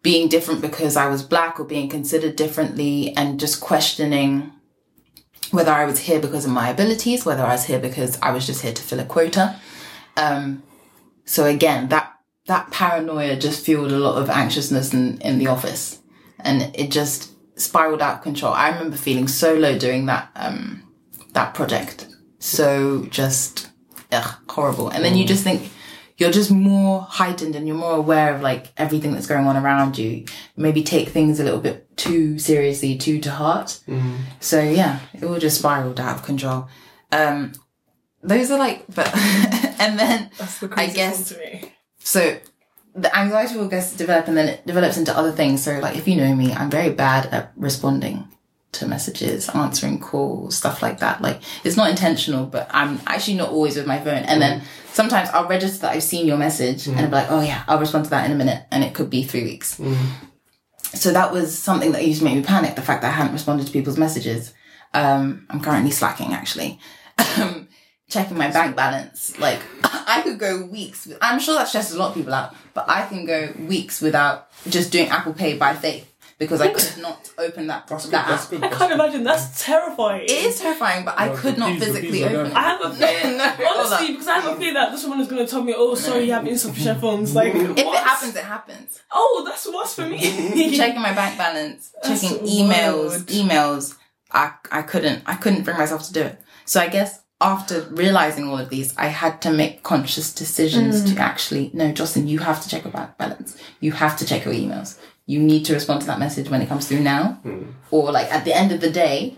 [0.03, 4.53] being different because I was black or being considered differently and just questioning
[5.51, 8.47] whether I was here because of my abilities, whether I was here because I was
[8.47, 9.57] just here to fill a quota.
[10.17, 10.63] Um,
[11.27, 12.15] so again, that
[12.47, 15.99] that paranoia just fueled a lot of anxiousness in, in the office.
[16.39, 18.53] And it just spiraled out of control.
[18.53, 20.83] I remember feeling so low doing that um
[21.33, 22.09] that project.
[22.39, 23.71] So just
[24.11, 24.89] ugh, horrible.
[24.89, 25.71] And then you just think
[26.17, 29.97] you're just more heightened and you're more aware of like everything that's going on around
[29.97, 30.25] you.
[30.57, 33.81] Maybe take things a little bit too seriously, too to heart.
[34.41, 36.69] So yeah, it all just spiraled out of control.
[37.13, 37.53] Um,
[38.23, 39.11] those are like, but
[39.79, 41.73] and then That's the I guess one to me.
[42.01, 42.39] so
[42.95, 45.63] the anxiety will guess develop and then it develops into other things.
[45.63, 48.29] So like if you know me, I'm very bad at responding
[48.73, 51.21] to messages, answering calls, stuff like that.
[51.21, 54.23] Like it's not intentional, but I'm actually not always with my phone.
[54.25, 54.65] And then mm.
[54.93, 57.81] sometimes I'll register that I've seen your message and I'll be like, oh yeah, I'll
[57.81, 58.65] respond to that in a minute.
[58.71, 59.79] And it could be three weeks.
[59.79, 59.97] Mm.
[60.95, 63.33] So that was something that used to make me panic, the fact that I hadn't
[63.33, 64.53] responded to people's messages.
[64.93, 66.79] Um, I'm currently slacking actually.
[67.39, 67.69] Um,
[68.11, 69.39] Checking my bank balance.
[69.39, 71.07] Like I could go weeks.
[71.07, 74.01] With, I'm sure that stresses a lot of people out, but I can go weeks
[74.03, 76.07] without just doing Apple Pay by faith
[76.39, 78.13] because I could not open that That's good.
[78.15, 78.51] that That's app.
[78.51, 78.65] good.
[78.65, 78.93] I can't good.
[78.93, 79.25] imagine.
[79.25, 80.23] That's terrifying.
[80.25, 82.55] It is terrifying, but I could not keys- physically keys open it.
[82.57, 83.37] I have a fear.
[83.37, 85.63] No, hold honestly, because I have a fear that this woman is going to tell
[85.63, 88.03] me, "Oh, sorry, you have insufficient funds." Like, If it what?
[88.03, 89.01] happens, it happens.
[89.13, 90.19] oh, that's worse for me.
[90.77, 93.27] checking my bank balance, That's checking emails, wild.
[93.27, 93.97] emails.
[94.33, 96.41] I I couldn't I couldn't bring myself to do it.
[96.65, 101.15] So I guess after realizing all of these, I had to make conscious decisions Mm.
[101.15, 103.57] to actually no, Jocelyn, you have to check your balance.
[103.81, 104.97] You have to check your emails.
[105.27, 107.67] You need to respond to that message when it comes through now, mm.
[107.91, 109.37] or like at the end of the day.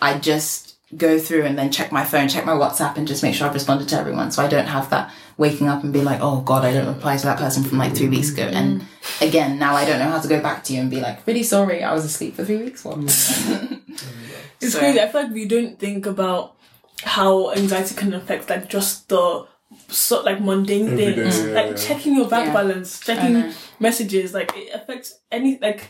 [0.00, 3.34] I just go through and then check my phone, check my WhatsApp, and just make
[3.34, 4.30] sure I've responded to everyone.
[4.30, 7.16] So I don't have that waking up and be like, oh God, I don't reply
[7.16, 8.44] to that person from like three weeks ago.
[8.44, 8.86] And mm.
[9.28, 11.42] again, now I don't know how to go back to you and be like, really
[11.42, 12.84] sorry, I was asleep for three weeks.
[12.84, 12.98] What?
[12.98, 13.80] Mm.
[14.60, 15.00] It's So- crazy.
[15.00, 16.54] I feel like we don't think about
[17.02, 19.46] how anxiety can affect like just the
[19.88, 21.76] so like mundane Every things, day, yeah, like yeah.
[21.76, 22.52] checking your bank Yeah.
[22.54, 24.34] balance, checking messages.
[24.34, 25.88] Like it affects any like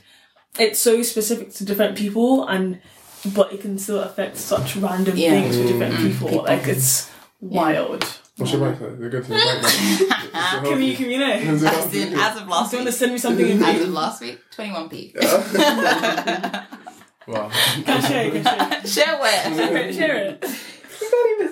[0.59, 2.81] it's so specific to different people, and
[3.35, 5.31] but it can still affect such random Yeah.
[5.31, 6.11] things for different mm.
[6.11, 6.29] people.
[6.29, 6.45] People.
[6.45, 8.05] Like it's wild.
[8.37, 8.79] What's your bank?
[8.79, 10.33] They're good to the bank.
[10.33, 10.65] man.
[10.65, 11.33] Can we, can we know?
[11.33, 13.89] As in, as of Do last you want to send me something in As of
[13.89, 15.15] last week, 21p.
[17.27, 17.51] Wow.
[17.85, 19.43] Can share it, can Share where?
[19.55, 19.95] share it.
[19.95, 20.45] Share it.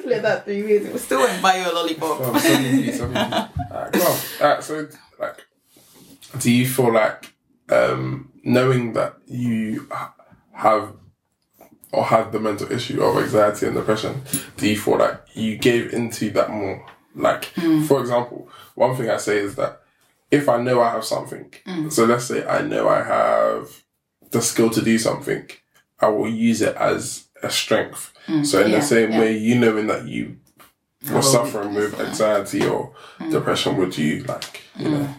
[0.06, 0.84] You can't even split that three weeks.
[0.86, 2.18] It was still won't buy you a lollipop.
[2.20, 3.18] Oh, seven P, seven P.
[3.18, 4.16] Alright, cool.
[4.40, 4.88] Alright, so
[5.18, 5.46] like,
[6.38, 7.34] do you feel like
[7.68, 9.88] um, knowing that you
[10.52, 10.92] have
[11.92, 14.22] or had the mental issue of anxiety and depression,
[14.56, 16.84] do you feel like you gave into that more?
[17.14, 17.46] Like,
[17.86, 19.80] for example, one thing I say is that
[20.30, 21.54] if I know I have something,
[21.88, 23.82] so let's say I know I have
[24.32, 25.48] the skill to do something,
[25.98, 28.12] I will use it as a strength.
[28.26, 29.20] Mm, so in yeah, the same yeah.
[29.20, 30.36] way, you knowing that you
[31.10, 33.30] were a suffering with anxiety or mm.
[33.30, 34.98] depression, would you like, you know?
[34.98, 35.14] Mm.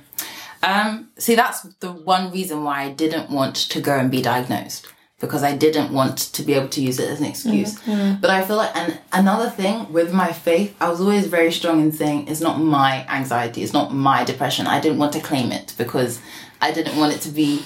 [0.64, 4.88] Um, see, that's the one reason why I didn't want to go and be diagnosed
[5.20, 7.80] because I didn't want to be able to use it as an excuse.
[7.86, 11.82] But I feel like, and another thing with my faith, I was always very strong
[11.82, 14.68] in saying it's not my anxiety, it's not my depression.
[14.68, 16.20] I didn't want to claim it because
[16.62, 17.64] I didn't want it to be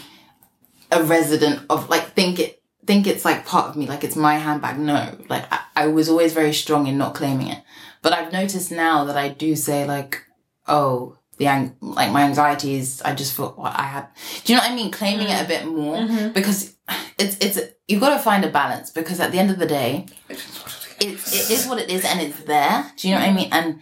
[0.91, 4.38] a resident of like think it think it's like part of me, like it's my
[4.38, 4.80] handbag.
[4.80, 7.63] No, like I, I was always very strong in not claiming it.
[8.02, 10.24] But I've noticed now that I do say like,
[10.67, 13.02] oh, the ang- like my anxieties.
[13.02, 14.08] I just thought what I had.
[14.44, 14.91] Do you know what I mean?
[14.91, 16.76] Claiming it a bit more because
[17.17, 20.06] it's it's you've got to find a balance because at the end of the day,
[20.30, 22.91] it's it is what it is and it's there.
[22.98, 23.50] Do you know what I mean?
[23.52, 23.82] And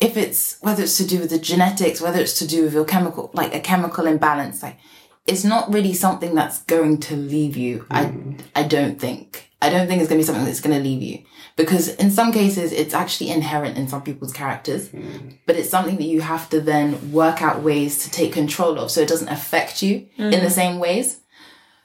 [0.00, 2.84] if it's whether it's to do with the genetics, whether it's to do with your
[2.84, 4.78] chemical, like a chemical imbalance, like
[5.26, 7.86] it's not really something that's going to leave you.
[7.90, 8.40] I mm.
[8.54, 9.50] I don't think.
[9.60, 11.22] I don't think it's going to be something that's going to leave you
[11.54, 15.38] because in some cases it's actually inherent in some people's characters, mm.
[15.46, 18.90] but it's something that you have to then work out ways to take control of
[18.90, 20.50] so it doesn't affect you in the mm.
[20.50, 21.20] same ways.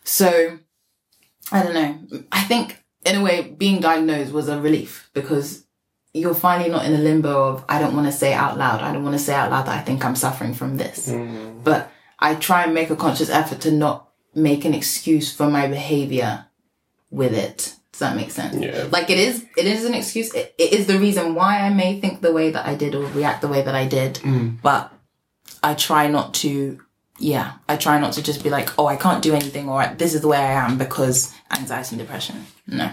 [0.03, 0.57] So
[1.51, 2.23] I don't know.
[2.31, 5.65] I think in a way being diagnosed was a relief because
[6.13, 8.81] you're finally not in a limbo of I don't want to say out loud.
[8.81, 11.13] I don't want to say out loud that I think I'm suffering from this.
[11.63, 15.67] But I try and make a conscious effort to not make an excuse for my
[15.67, 16.45] behavior
[17.09, 17.75] with it.
[17.91, 18.55] Does that make sense?
[18.55, 18.87] Yeah.
[18.91, 20.33] Like it is, it is an excuse.
[20.33, 23.05] It, it is the reason why I may think the way that I did or
[23.07, 24.19] react the way that I did.
[24.61, 24.93] But
[25.63, 26.79] I try not to,
[27.17, 30.13] yeah, I try not to just be like, oh, I can't do anything or this
[30.13, 32.45] is the way I am because anxiety and depression.
[32.67, 32.91] No.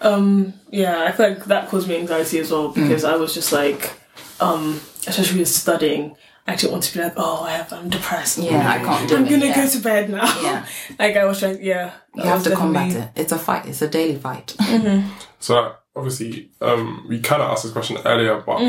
[0.00, 3.52] Um, yeah, I feel like that caused me anxiety as well because I was just
[3.52, 3.92] like,
[4.40, 6.16] um, especially with studying,
[6.46, 8.38] I don't want to be like, oh, I have, I'm depressed.
[8.38, 9.18] Yeah, I can't do it.
[9.18, 9.54] I'm gonna yeah.
[9.54, 10.42] go to bed now.
[10.42, 10.66] Yeah.
[10.98, 11.92] like I was trying, yeah.
[12.16, 13.08] You have to combat it.
[13.14, 13.66] It's a fight.
[13.66, 14.56] It's a daily fight.
[15.38, 18.60] So like, obviously, um, we kind of asked this question earlier, but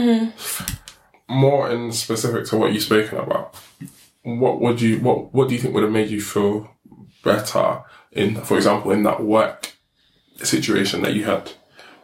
[1.30, 3.56] more in specific to what you've spoken about.
[4.24, 6.68] What would you what What do you think would have made you feel
[7.24, 9.74] better in, for example, in that work
[10.38, 11.52] situation that you had,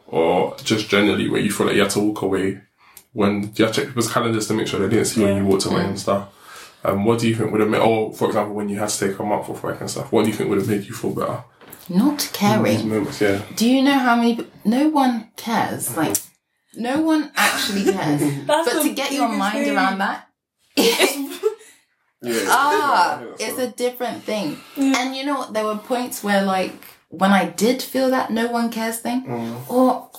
[0.06, 2.62] or just generally where you feel like you had to walk away
[3.14, 5.66] when you to check people's calendars to make sure they didn't see when you walked
[5.66, 6.36] away and stuff.
[6.84, 9.08] Um, what do you think would have made, or for example, when you had to
[9.10, 10.94] take a month off work and stuff, what do you think would have made you
[10.94, 11.44] feel better?
[11.90, 12.88] Not caring.
[12.88, 13.42] moments, yeah.
[13.56, 14.46] Do you know how many?
[14.64, 15.98] No one cares.
[15.98, 16.16] Like,
[16.76, 18.22] no one actually cares.
[18.46, 19.76] That's but to get your mind thing.
[19.76, 20.28] around that.
[22.22, 22.34] Yeah.
[22.50, 24.58] ah, yeah, it's a different thing.
[24.76, 25.54] And you know what?
[25.54, 26.74] There were points where, like,
[27.08, 29.26] when I did feel that no one cares thing,
[29.70, 30.10] or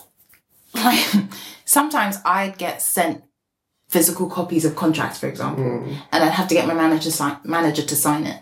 [0.75, 1.05] like
[1.71, 3.23] sometimes I'd get sent
[3.89, 5.95] physical copies of contracts, for example, hmm.
[6.13, 8.41] and I'd have to get my manager sign manager to sign it.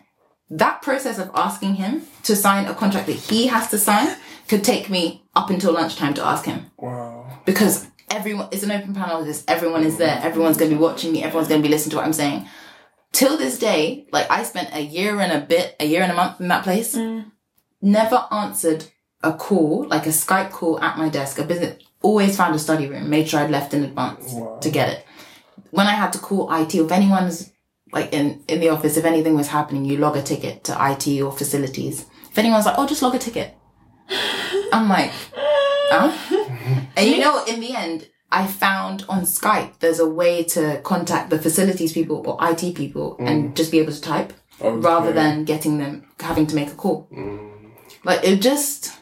[0.50, 4.16] That process of asking him to sign a contract that he has to sign
[4.48, 7.40] could take me up until lunchtime to ask him Wow.
[7.44, 11.12] because everyone it's an open panel this everyone is there everyone's going to be watching
[11.12, 12.48] me everyone's going to be listening to what i'm saying
[13.12, 16.14] till this day like i spent a year and a bit a year and a
[16.14, 17.20] month in that place hmm.
[17.82, 18.86] never answered
[19.22, 22.86] a call like a skype call at my desk a business always found a study
[22.86, 25.06] room made sure i'd left in advance to get it.
[25.70, 27.52] When i had to call it if anyone's
[27.92, 31.22] like in in the office if anything was happening you log a ticket to it
[31.22, 32.06] or facilities.
[32.30, 33.54] If anyone's like oh just log a ticket.
[34.72, 35.12] I'm like
[35.90, 36.38] huh?
[36.96, 41.30] And you know, in the end, I found on Skype there's a way to contact
[41.30, 43.54] the facilities people or IT people and mm.
[43.54, 47.08] just be able to type rather than getting them having to make a call.
[47.12, 47.70] Mm.
[48.04, 48.97] Like it just,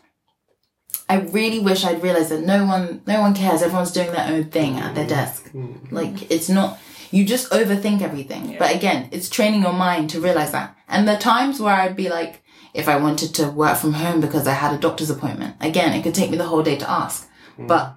[1.09, 3.63] I really wish I'd realized that no one, no one cares.
[3.63, 5.09] Everyone's doing their own thing at their mm.
[5.09, 5.53] desk.
[5.53, 5.93] Mm.
[5.93, 6.79] Like it's not.
[7.11, 8.57] You just overthink everything.
[8.59, 10.77] But again, it's training your mind to realize that.
[10.89, 12.43] And the times where I'd be like,
[12.75, 16.03] if I wanted to work from home because I had a doctor's appointment, again, it
[16.03, 17.29] could take me the whole day to ask.
[17.57, 17.69] Mm.
[17.69, 17.95] But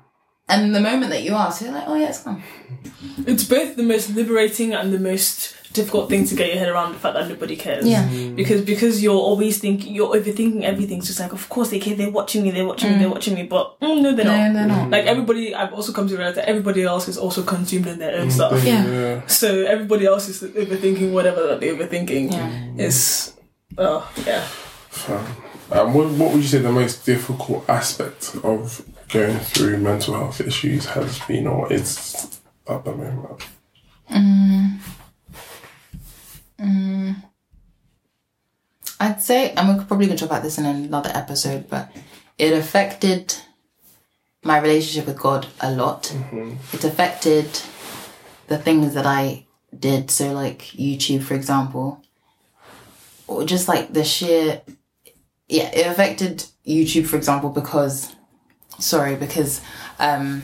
[0.47, 2.43] and the moment that you ask, you're like, oh yeah, it's gone.
[3.25, 6.93] It's both the most liberating and the most difficult thing to get your head around
[6.93, 7.85] the fact that nobody cares.
[7.87, 8.07] Yeah.
[8.35, 10.97] Because because you're always thinking you're overthinking everything.
[10.97, 11.95] It's just like, of course they care.
[11.95, 12.51] They're watching me.
[12.51, 12.97] They're watching me.
[12.99, 13.43] They're watching me.
[13.43, 14.53] But mm, no, they're No, not.
[14.53, 14.89] they're not.
[14.89, 18.19] Like everybody, I've also come to realize that everybody else is also consumed in their
[18.19, 18.63] own stuff.
[18.63, 18.85] Yeah.
[18.85, 19.27] Yeah.
[19.27, 22.31] So everybody else is overthinking whatever that they're overthinking.
[22.31, 22.85] Yeah.
[22.85, 23.33] It's
[23.77, 24.47] oh yeah.
[25.71, 30.41] Um, what, what would you say the most difficult aspect of going through mental health
[30.41, 33.43] issues has been or is at the moment?
[38.99, 41.89] I'd say, and we're probably going to talk about this in another episode, but
[42.37, 43.35] it affected
[44.43, 46.13] my relationship with God a lot.
[46.73, 47.61] It affected
[48.47, 49.45] the things that I
[49.77, 50.11] did.
[50.11, 52.03] So, like YouTube, for example,
[53.27, 54.61] or just like the sheer,
[55.47, 58.15] yeah, it affected YouTube, for example, because,
[58.79, 59.61] sorry, because,
[59.99, 60.43] um,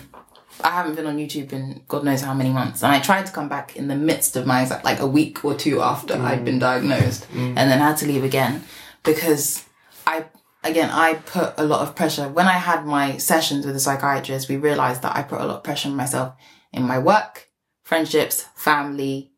[0.66, 2.82] I haven't been on YouTube in God knows how many months.
[2.82, 5.54] And I tried to come back in the midst of my, like a week or
[5.54, 6.22] two after mm.
[6.22, 7.50] I'd been diagnosed mm.
[7.50, 8.64] and then had to leave again
[9.04, 9.64] because
[10.08, 10.26] I,
[10.64, 12.28] again, I put a lot of pressure.
[12.28, 15.58] When I had my sessions with a psychiatrist, we realized that I put a lot
[15.58, 16.34] of pressure on myself
[16.74, 17.48] in my work,
[17.84, 19.32] friendships, family,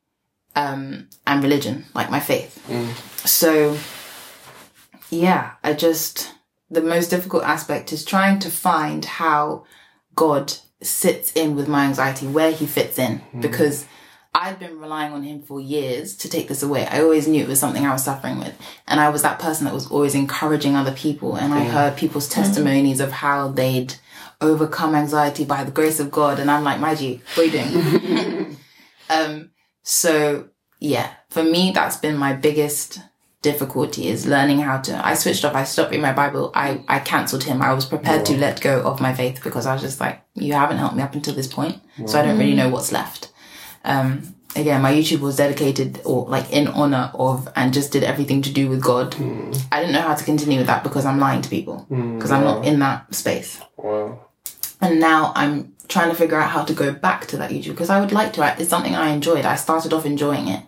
[0.55, 2.63] um, and religion, like my faith.
[2.69, 3.27] Mm.
[3.27, 3.77] So,
[5.09, 6.33] yeah, I just,
[6.69, 9.65] the most difficult aspect is trying to find how
[10.15, 13.85] God sits in with my anxiety, where he fits in, because
[14.33, 16.85] I've been relying on him for years to take this away.
[16.85, 18.55] I always knew it was something I was suffering with.
[18.87, 21.35] And I was that person that was always encouraging other people.
[21.35, 23.95] And I heard people's testimonies of how they'd
[24.39, 26.39] overcome anxiety by the grace of God.
[26.39, 28.57] And I'm like, Maggie, what are you doing?
[29.09, 29.49] um,
[29.81, 30.49] so
[30.79, 32.99] yeah, for me, that's been my biggest
[33.51, 36.99] difficulty is learning how to I switched off, I stopped reading my Bible, I, I
[36.99, 37.61] cancelled him.
[37.61, 40.53] I was prepared to let go of my faith because I was just like, you
[40.53, 41.75] haven't helped me up until this point.
[42.05, 43.31] So I don't really know what's left.
[43.93, 44.09] Um
[44.55, 48.51] again, my YouTube was dedicated or like in honor of and just did everything to
[48.51, 49.15] do with God.
[49.71, 51.85] I didn't know how to continue with that because I'm lying to people.
[51.89, 53.61] Because I'm not in that space.
[53.77, 54.25] Wow.
[54.81, 57.89] And now I'm trying to figure out how to go back to that YouTube because
[57.89, 58.55] I would like to.
[58.59, 59.45] It's something I enjoyed.
[59.45, 60.63] I started off enjoying it,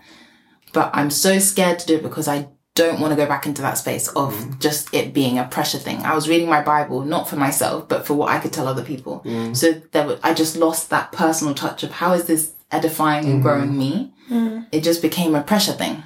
[0.71, 2.47] but I'm so scared to do it because I
[2.79, 4.59] don't want to go back into that space of mm.
[4.59, 5.97] just it being a pressure thing.
[5.99, 8.83] I was reading my Bible not for myself, but for what I could tell other
[8.83, 9.21] people.
[9.25, 9.55] Mm.
[9.55, 13.33] So there were, I just lost that personal touch of how is this edifying and
[13.35, 13.41] mm-hmm.
[13.43, 14.13] growing me.
[14.29, 14.67] Mm.
[14.71, 16.03] It just became a pressure thing.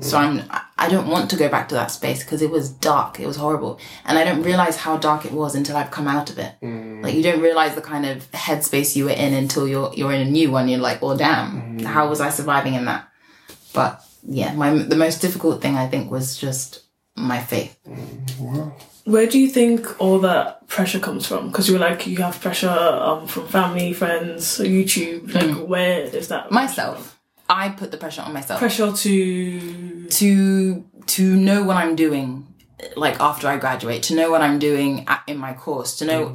[0.00, 2.70] So I'm, I- I don't want to go back to that space because it was
[2.70, 3.18] dark.
[3.18, 3.80] It was horrible.
[4.04, 6.52] And I don't realize how dark it was until I've come out of it.
[7.02, 10.26] Like you don't realize the kind of headspace you were in until you're, you're in
[10.26, 10.68] a new one.
[10.68, 13.08] You're like, well, damn, how was I surviving in that?
[13.72, 16.82] But yeah, my, the most difficult thing I think was just
[17.14, 17.78] my faith.
[19.04, 21.48] Where do you think all that pressure comes from?
[21.48, 25.32] Because you were like you have pressure um, from family, friends, YouTube.
[25.32, 26.50] Like where is that?
[26.50, 27.18] Myself.
[27.48, 28.58] I put the pressure on myself.
[28.58, 32.52] Pressure to to to know what I'm doing
[32.96, 36.34] like after I graduate, to know what I'm doing at, in my course, to know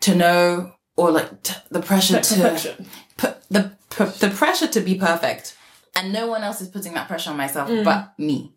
[0.00, 4.80] to know or like t- the pressure like to put the p- the pressure to
[4.80, 5.56] be perfect
[5.96, 7.84] and no one else is putting that pressure on myself mm.
[7.84, 8.52] but me.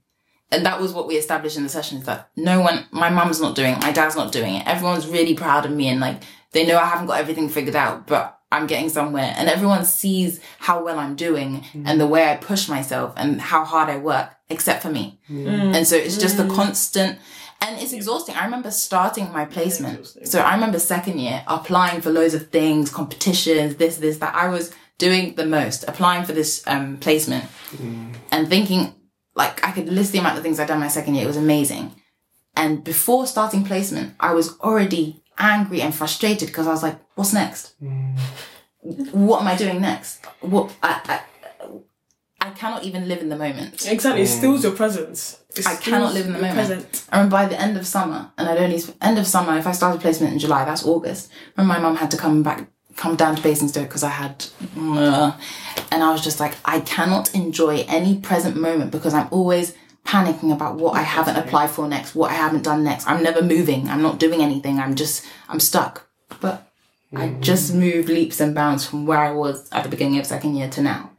[0.51, 3.39] And that was what we established in the session is that no one, my mum's
[3.39, 4.67] not doing it, my dad's not doing it.
[4.67, 8.07] Everyone's really proud of me and like they know I haven't got everything figured out,
[8.07, 9.33] but I'm getting somewhere.
[9.37, 11.83] And everyone sees how well I'm doing mm.
[11.85, 15.19] and the way I push myself and how hard I work, except for me.
[15.29, 16.55] And so it's just a mm.
[16.55, 17.19] constant,
[17.61, 18.35] and it's exhausting.
[18.35, 20.07] I remember starting my placement.
[20.23, 24.33] So I remember second year applying for loads of things, competitions, this, this, that.
[24.33, 27.45] I was doing the most, applying for this um, placement
[28.31, 28.93] and thinking
[29.35, 31.23] like I could list the amount of things I'd done my second year.
[31.23, 31.95] It was amazing.
[32.55, 37.33] And before starting placement, I was already angry and frustrated because I was like, what's
[37.33, 37.73] next?
[38.81, 40.23] What am I doing next?
[40.41, 41.21] What I, I
[42.41, 43.85] I cannot even live in the moment.
[43.87, 45.39] Exactly, it steals your presence.
[45.55, 46.55] It I cannot live in the moment.
[46.55, 47.05] Present.
[47.11, 49.57] I remember by the end of summer, and I'd only end of summer.
[49.57, 51.29] If I started placement in July, that's August.
[51.55, 52.69] When my mum had to come back,
[52.99, 54.45] come down to Basingstoke because I had,
[54.77, 55.31] uh,
[55.89, 59.73] and I was just like, I cannot enjoy any present moment because I'm always
[60.05, 63.07] panicking about what I haven't applied for next, what I haven't done next.
[63.07, 63.87] I'm never moving.
[63.87, 64.79] I'm not doing anything.
[64.79, 66.09] I'm just, I'm stuck.
[66.41, 66.69] But
[67.15, 70.55] I just moved leaps and bounds from where I was at the beginning of second
[70.55, 71.11] year to now.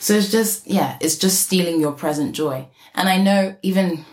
[0.00, 2.68] So it's just, yeah, it's just stealing your present joy.
[2.94, 4.06] And I know even,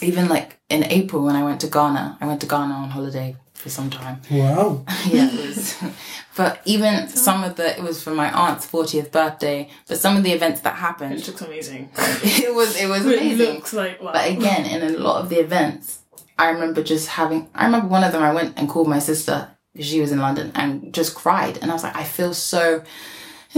[0.00, 3.36] even like in April when I went to Ghana, I went to Ghana on holiday
[3.58, 4.20] for some time.
[4.30, 4.84] Wow.
[5.06, 5.76] Yeah, it was.
[6.36, 10.22] but even some of the, it was for my aunt's 40th birthday, but some of
[10.22, 11.14] the events that happened.
[11.14, 11.90] It happened, looks amazing.
[11.96, 13.54] it was, it was It amazing.
[13.54, 14.12] looks like wow.
[14.12, 15.98] But again, in a lot of the events,
[16.38, 19.50] I remember just having, I remember one of them I went and called my sister,
[19.72, 21.58] because she was in London, and just cried.
[21.60, 22.82] And I was like, I feel so,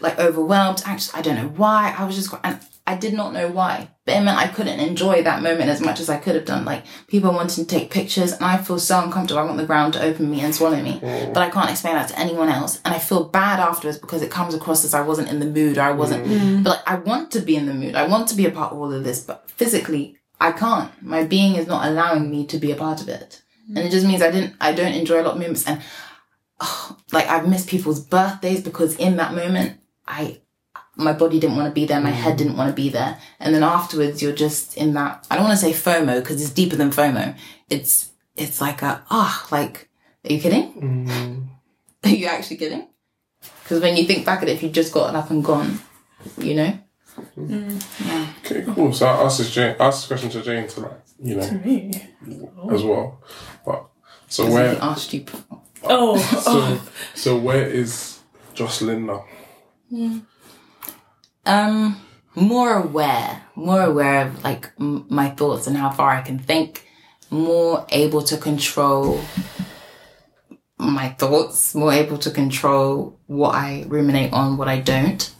[0.00, 0.82] like, overwhelmed.
[0.84, 1.94] Actually, I don't know why.
[1.96, 3.90] I was just, cry- and I did not know why.
[4.06, 6.64] But it meant I couldn't enjoy that moment as much as I could have done.
[6.64, 9.40] Like, people wanting to take pictures, and I feel so uncomfortable.
[9.40, 10.98] I want the ground to open me and swallow me.
[10.98, 11.34] Mm.
[11.34, 12.80] But I can't explain that to anyone else.
[12.86, 15.76] And I feel bad afterwards because it comes across as I wasn't in the mood
[15.76, 16.38] or I wasn't, mm.
[16.38, 16.64] Mm.
[16.64, 17.94] but like, I want to be in the mood.
[17.94, 20.90] I want to be a part of all of this, but physically, I can't.
[21.02, 23.42] My being is not allowing me to be a part of it.
[23.68, 25.66] And it just means I didn't, I don't enjoy a lot of moments.
[25.66, 25.82] And
[26.58, 30.40] oh, like I've missed people's birthdays because in that moment, I,
[30.98, 32.00] my body didn't want to be there.
[32.00, 32.38] My head mm.
[32.38, 33.18] didn't want to be there.
[33.38, 36.50] And then afterwards, you're just in that, I don't want to say FOMO because it's
[36.50, 37.36] deeper than FOMO.
[37.70, 39.88] It's, it's like a, ah, like,
[40.28, 40.72] are you kidding?
[40.74, 41.44] Mm-hmm.
[42.04, 42.86] Are you actually kidding?
[43.62, 45.80] Because when you think back at it, if you just gotten up and gone,
[46.38, 46.78] you know?
[47.36, 47.68] Mm-hmm.
[47.68, 48.28] Mm.
[48.44, 48.92] Okay, cool.
[48.92, 51.54] So I asked this Jane, asked this question to Jane to like, you know, to
[51.54, 51.90] Me.
[52.56, 52.70] Oh.
[52.70, 53.20] as well.
[53.66, 53.86] But
[54.28, 55.60] so He where, asked you before.
[55.82, 56.88] Oh, so oh.
[57.14, 58.20] so where is
[58.54, 59.24] Jocelyn now?
[61.48, 62.00] Um
[62.34, 66.84] more aware more aware of like m- my thoughts and how far i can think.
[67.30, 69.20] More able to control
[70.78, 71.74] my thoughts.
[71.74, 75.30] More able to control what i ruminate on what i don't.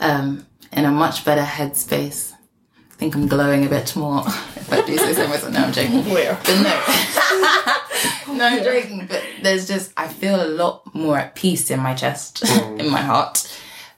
[0.00, 2.32] Um in a much better headspace.
[2.32, 4.22] I think i'm glowing a bit more.
[4.64, 5.52] If i do say so myself.
[5.52, 6.04] No i'm joking.
[6.14, 6.38] Where?
[6.44, 6.74] but no.
[8.34, 9.06] No i'm joking.
[9.06, 12.42] But there's just i feel a lot more at peace in my chest
[12.80, 13.36] in my heart.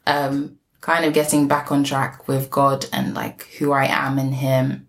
[0.07, 0.56] Um
[0.87, 4.89] kind of getting back on track with God and like who I am in Him.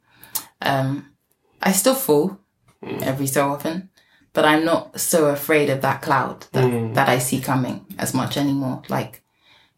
[0.61, 1.11] Um,
[1.59, 2.37] I still fall
[2.83, 3.89] every so often,
[4.31, 8.37] but I'm not so afraid of that cloud that, that I see coming as much
[8.37, 8.83] anymore.
[8.89, 9.23] Like,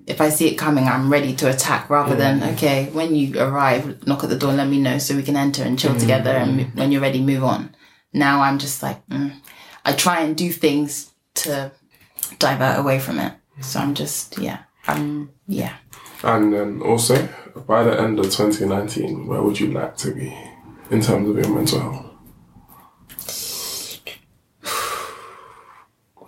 [0.07, 4.05] if I see it coming, I'm ready to attack rather than, okay, when you arrive,
[4.05, 6.31] knock at the door let me know so we can enter and chill together.
[6.31, 7.73] And when you're ready, move on.
[8.11, 9.31] Now I'm just like, mm.
[9.85, 11.71] I try and do things to
[12.39, 13.33] divert away from it.
[13.61, 15.75] So I'm just, yeah, I'm, yeah.
[16.23, 17.27] And then also,
[17.67, 20.35] by the end of 2019, where would you like to be
[20.91, 22.05] in terms of your mental health?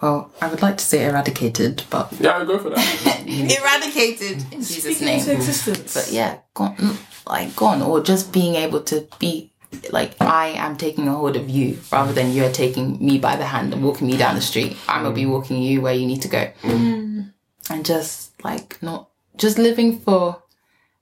[0.02, 2.80] Well, I would like to say eradicated, but Yeah, I'll go for that.
[3.28, 5.30] eradicated in Jesus' Speaking name.
[5.30, 5.94] existence.
[5.94, 9.52] But yeah, gone, mm, like gone, or just being able to be
[9.92, 13.36] like I am taking a hold of you rather than you are taking me by
[13.36, 14.76] the hand and walking me down the street.
[14.88, 19.08] I'm gonna be walking you where you need to go, and just like not
[19.42, 20.44] just living for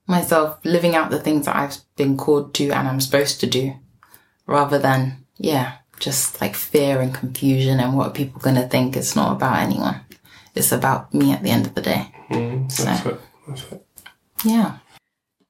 [0.06, 3.74] myself, living out the things that I've been called to and I'm supposed to do,
[4.46, 8.96] rather than yeah, just like fear and confusion and what are people gonna think.
[8.96, 10.00] It's not about anyone.
[10.54, 12.12] It's about me at the end of the day.
[12.30, 13.20] Mm, that's it.
[13.46, 13.86] That's it.
[14.44, 14.78] Yeah.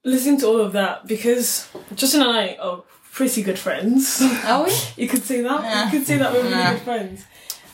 [0.05, 2.83] Listening to all of that, because Justin and I are
[3.13, 4.21] pretty good friends.
[4.45, 4.73] Are we?
[4.97, 5.85] You could say that.
[5.85, 7.25] You could say that we're really good friends.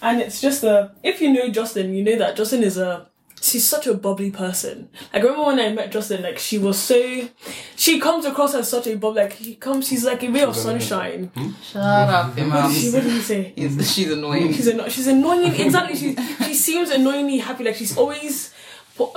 [0.02, 0.92] And it's just a.
[1.02, 3.08] If you know Justin, you know that Justin is a.
[3.46, 4.88] She's such a bubbly person.
[5.12, 7.28] Like I remember when I met Justin, like she was so.
[7.76, 9.22] She comes across as such a bubbly.
[9.22, 11.30] Like he comes, she's like a ray of sunshine.
[11.62, 12.72] Shut up, your mum.
[12.72, 13.52] She, what did he say?
[13.54, 14.52] He's- She's annoying.
[14.52, 15.54] She's anno- she's annoying.
[15.54, 15.96] Exactly.
[15.96, 17.64] She she seems annoyingly happy.
[17.64, 18.52] Like she's always.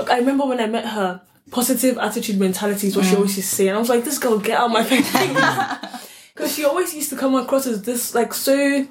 [0.09, 1.21] I remember when I met her.
[1.51, 3.17] positive attitude mentality is what she hmm.
[3.17, 5.09] always used to say, and I was like, this girl, get out of my face.
[6.35, 8.87] Because she always used to come across as this, like, so.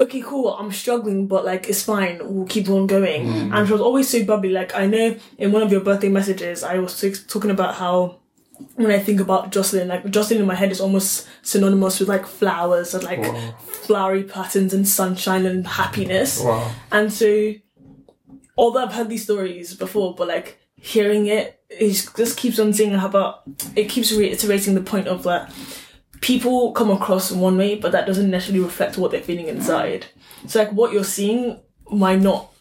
[0.00, 0.48] Okay, cool.
[0.48, 2.20] I'm struggling, but like it's fine.
[2.22, 3.26] We'll keep on going.
[3.26, 3.56] Mm.
[3.56, 4.50] And she was always so bubbly.
[4.50, 8.18] Like I know in one of your birthday messages, I was t- talking about how
[8.74, 12.26] when I think about Jocelyn, like Jocelyn in my head is almost synonymous with like
[12.26, 13.24] flowers and like
[13.66, 16.40] flowery patterns and sunshine and happiness.
[16.40, 16.70] Wow.
[16.90, 17.54] And so,
[18.56, 22.92] although I've heard these stories before, but like hearing it, it just keeps on saying
[22.92, 23.42] how about
[23.74, 25.52] it keeps reiterating the point of that
[26.26, 30.06] people come across one way, but that doesn't necessarily reflect what they're feeling inside.
[30.48, 32.52] So like what you're seeing might not,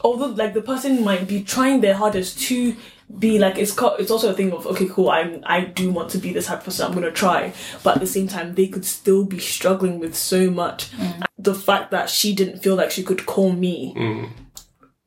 [0.00, 2.74] although like the person might be trying their hardest to
[3.20, 6.10] be like it's co- it's also a thing of okay cool I'm I do want
[6.10, 8.66] to be this type of person I'm gonna try but at the same time they
[8.66, 11.22] could still be struggling with so much mm.
[11.38, 14.28] the fact that she didn't feel like she could call me mm.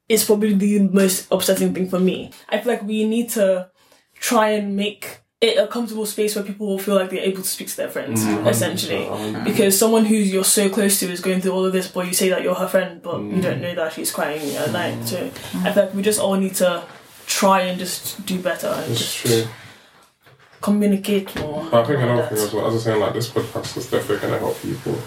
[0.10, 2.32] is probably the most upsetting thing for me.
[2.50, 3.70] I feel like we need to
[4.16, 7.48] try and make it a comfortable space where people will feel like they're able to
[7.48, 8.38] speak to their friends, mm-hmm.
[8.38, 8.48] Mm-hmm.
[8.48, 9.08] essentially.
[9.10, 12.06] Oh, because someone who you're so close to is going through all of this, but
[12.06, 13.42] you say that you're her friend, but you mm.
[13.42, 14.74] don't know that she's crying at mm.
[14.74, 15.04] night.
[15.06, 15.74] So I mm.
[15.74, 16.84] feel like we just all need to
[17.26, 19.48] try and just do better and It's just true.
[20.62, 21.64] communicate more.
[21.74, 22.48] I think another about thing that.
[22.48, 25.00] as well, as I was saying, like this podcast is definitely going to help people.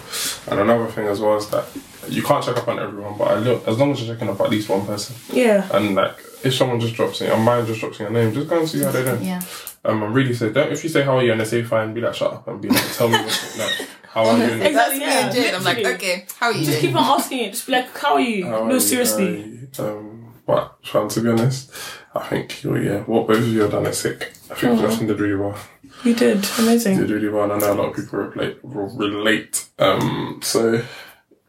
[0.51, 1.65] And another thing as well is that
[2.09, 4.41] you can't check up on everyone, but I look, as long as you're checking up
[4.41, 5.65] at least one person, Yeah.
[5.71, 8.49] and like if someone just drops in, or mine just drops in your name, just
[8.49, 9.23] go and see how they're doing.
[9.23, 9.41] Yeah.
[9.85, 11.93] Um, and really say, don't if you say how are you and they say fine,
[11.93, 14.43] be like shut up and be like, tell me what's like, how are you?
[14.45, 15.51] And, Exactly, yeah, me.
[15.51, 17.51] I'm like, okay, how are you Just keep on asking it.
[17.51, 18.45] Just be like, how are you?
[18.45, 19.37] how no, you, seriously.
[19.37, 19.69] you?
[19.77, 21.71] Um, but trying to be honest,
[22.15, 24.33] I think you yeah, what both of you have done is sick.
[24.49, 25.57] I think Justin did really well.
[26.03, 26.47] You did.
[26.59, 26.97] Amazing.
[26.97, 28.59] You did really well, and I know a lot of people relate.
[28.63, 29.67] relate.
[29.77, 30.83] Um, so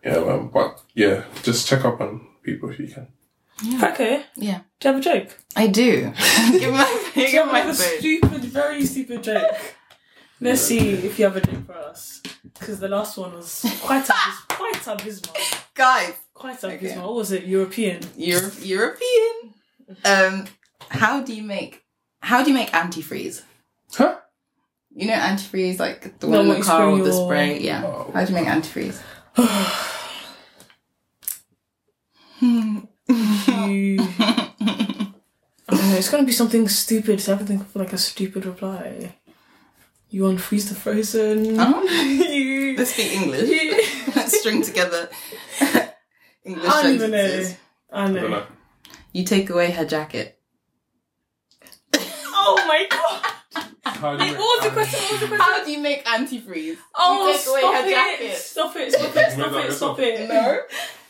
[0.05, 3.09] yeah, um, but yeah, just check up on people if you can.
[3.83, 4.25] Okay.
[4.37, 4.61] Yeah.
[4.81, 5.39] Do you have a joke?
[5.55, 6.13] I do.
[6.53, 9.57] give my, give have my a stupid, very stupid joke?
[10.41, 12.21] Let's see if you have a joke for us.
[12.59, 15.35] Because the last one was quite abys- quite abysmal.
[15.75, 16.91] Guys, Quite abysmal.
[16.91, 16.99] Okay.
[16.99, 17.45] What was it?
[17.45, 18.03] European.
[18.19, 19.55] Euro- European.
[20.05, 20.45] Um,
[20.91, 21.83] how do you make
[22.21, 23.43] how do you make antifreeze?
[23.93, 24.19] Huh?
[24.95, 27.61] You know antifreeze, like the No, one in what the car spray with the spray.
[27.61, 27.85] Yeah.
[27.87, 28.11] Oh.
[28.13, 29.01] How do you make antifreeze?
[33.09, 33.99] You.
[34.01, 34.53] I
[35.69, 35.86] don't know.
[35.99, 37.21] It's gonna be something stupid.
[37.21, 39.15] So I have to think of like a stupid reply.
[40.11, 41.57] You unfreeze the frozen.
[41.59, 41.83] Oh.
[42.31, 42.77] you.
[42.77, 43.49] Let's speak English.
[43.49, 43.73] you-
[44.17, 45.09] Let's string together
[46.45, 47.17] English I don't even know.
[47.19, 47.57] sentences.
[47.93, 48.29] I I don't know.
[48.29, 48.47] know.
[49.13, 50.39] You take away her jacket.
[52.39, 53.33] Oh my god.
[53.85, 55.01] How do you What was the question?
[55.01, 55.41] What was the question?
[55.41, 56.77] How do you make antifreeze?
[56.95, 57.91] Oh, you take away stop her it.
[57.91, 58.37] jacket.
[58.37, 58.93] Stop it!
[58.93, 59.33] Stop it!
[59.33, 59.73] Stop Made that it!
[59.73, 60.29] Stop it!
[60.29, 60.61] No.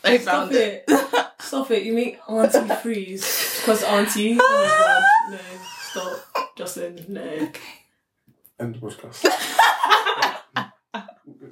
[0.03, 0.83] I Stop found it.
[0.87, 1.25] it!
[1.39, 1.83] Stop it!
[1.83, 4.37] You make Auntie freeze because Auntie.
[4.39, 5.03] Oh my god!
[5.31, 5.39] No!
[5.91, 7.05] Stop, Justin!
[7.09, 7.21] No!
[7.21, 7.59] Okay.
[8.59, 9.23] End the podcast.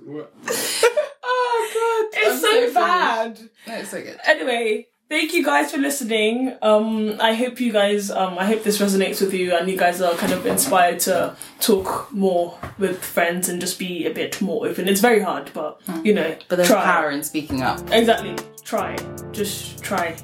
[0.06, 0.34] What?
[1.28, 2.20] Oh god.
[2.22, 2.74] It's I'm so finished.
[2.76, 3.39] bad.
[3.68, 4.20] No, it's so good.
[4.26, 6.56] Anyway, thank you guys for listening.
[6.62, 8.12] Um, I hope you guys.
[8.12, 11.36] Um, I hope this resonates with you, and you guys are kind of inspired to
[11.60, 14.88] talk more with friends and just be a bit more open.
[14.88, 16.84] It's very hard, but you know, But there's try.
[16.84, 17.80] power in speaking up.
[17.91, 18.36] Exactly.
[18.64, 18.95] Try.
[19.32, 20.16] Just try.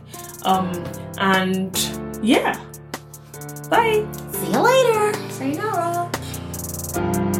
[0.43, 0.71] Um,
[1.17, 1.77] and
[2.21, 2.59] yeah.
[3.69, 4.05] Bye.
[4.31, 5.13] See you later.
[5.29, 7.30] Sayonara.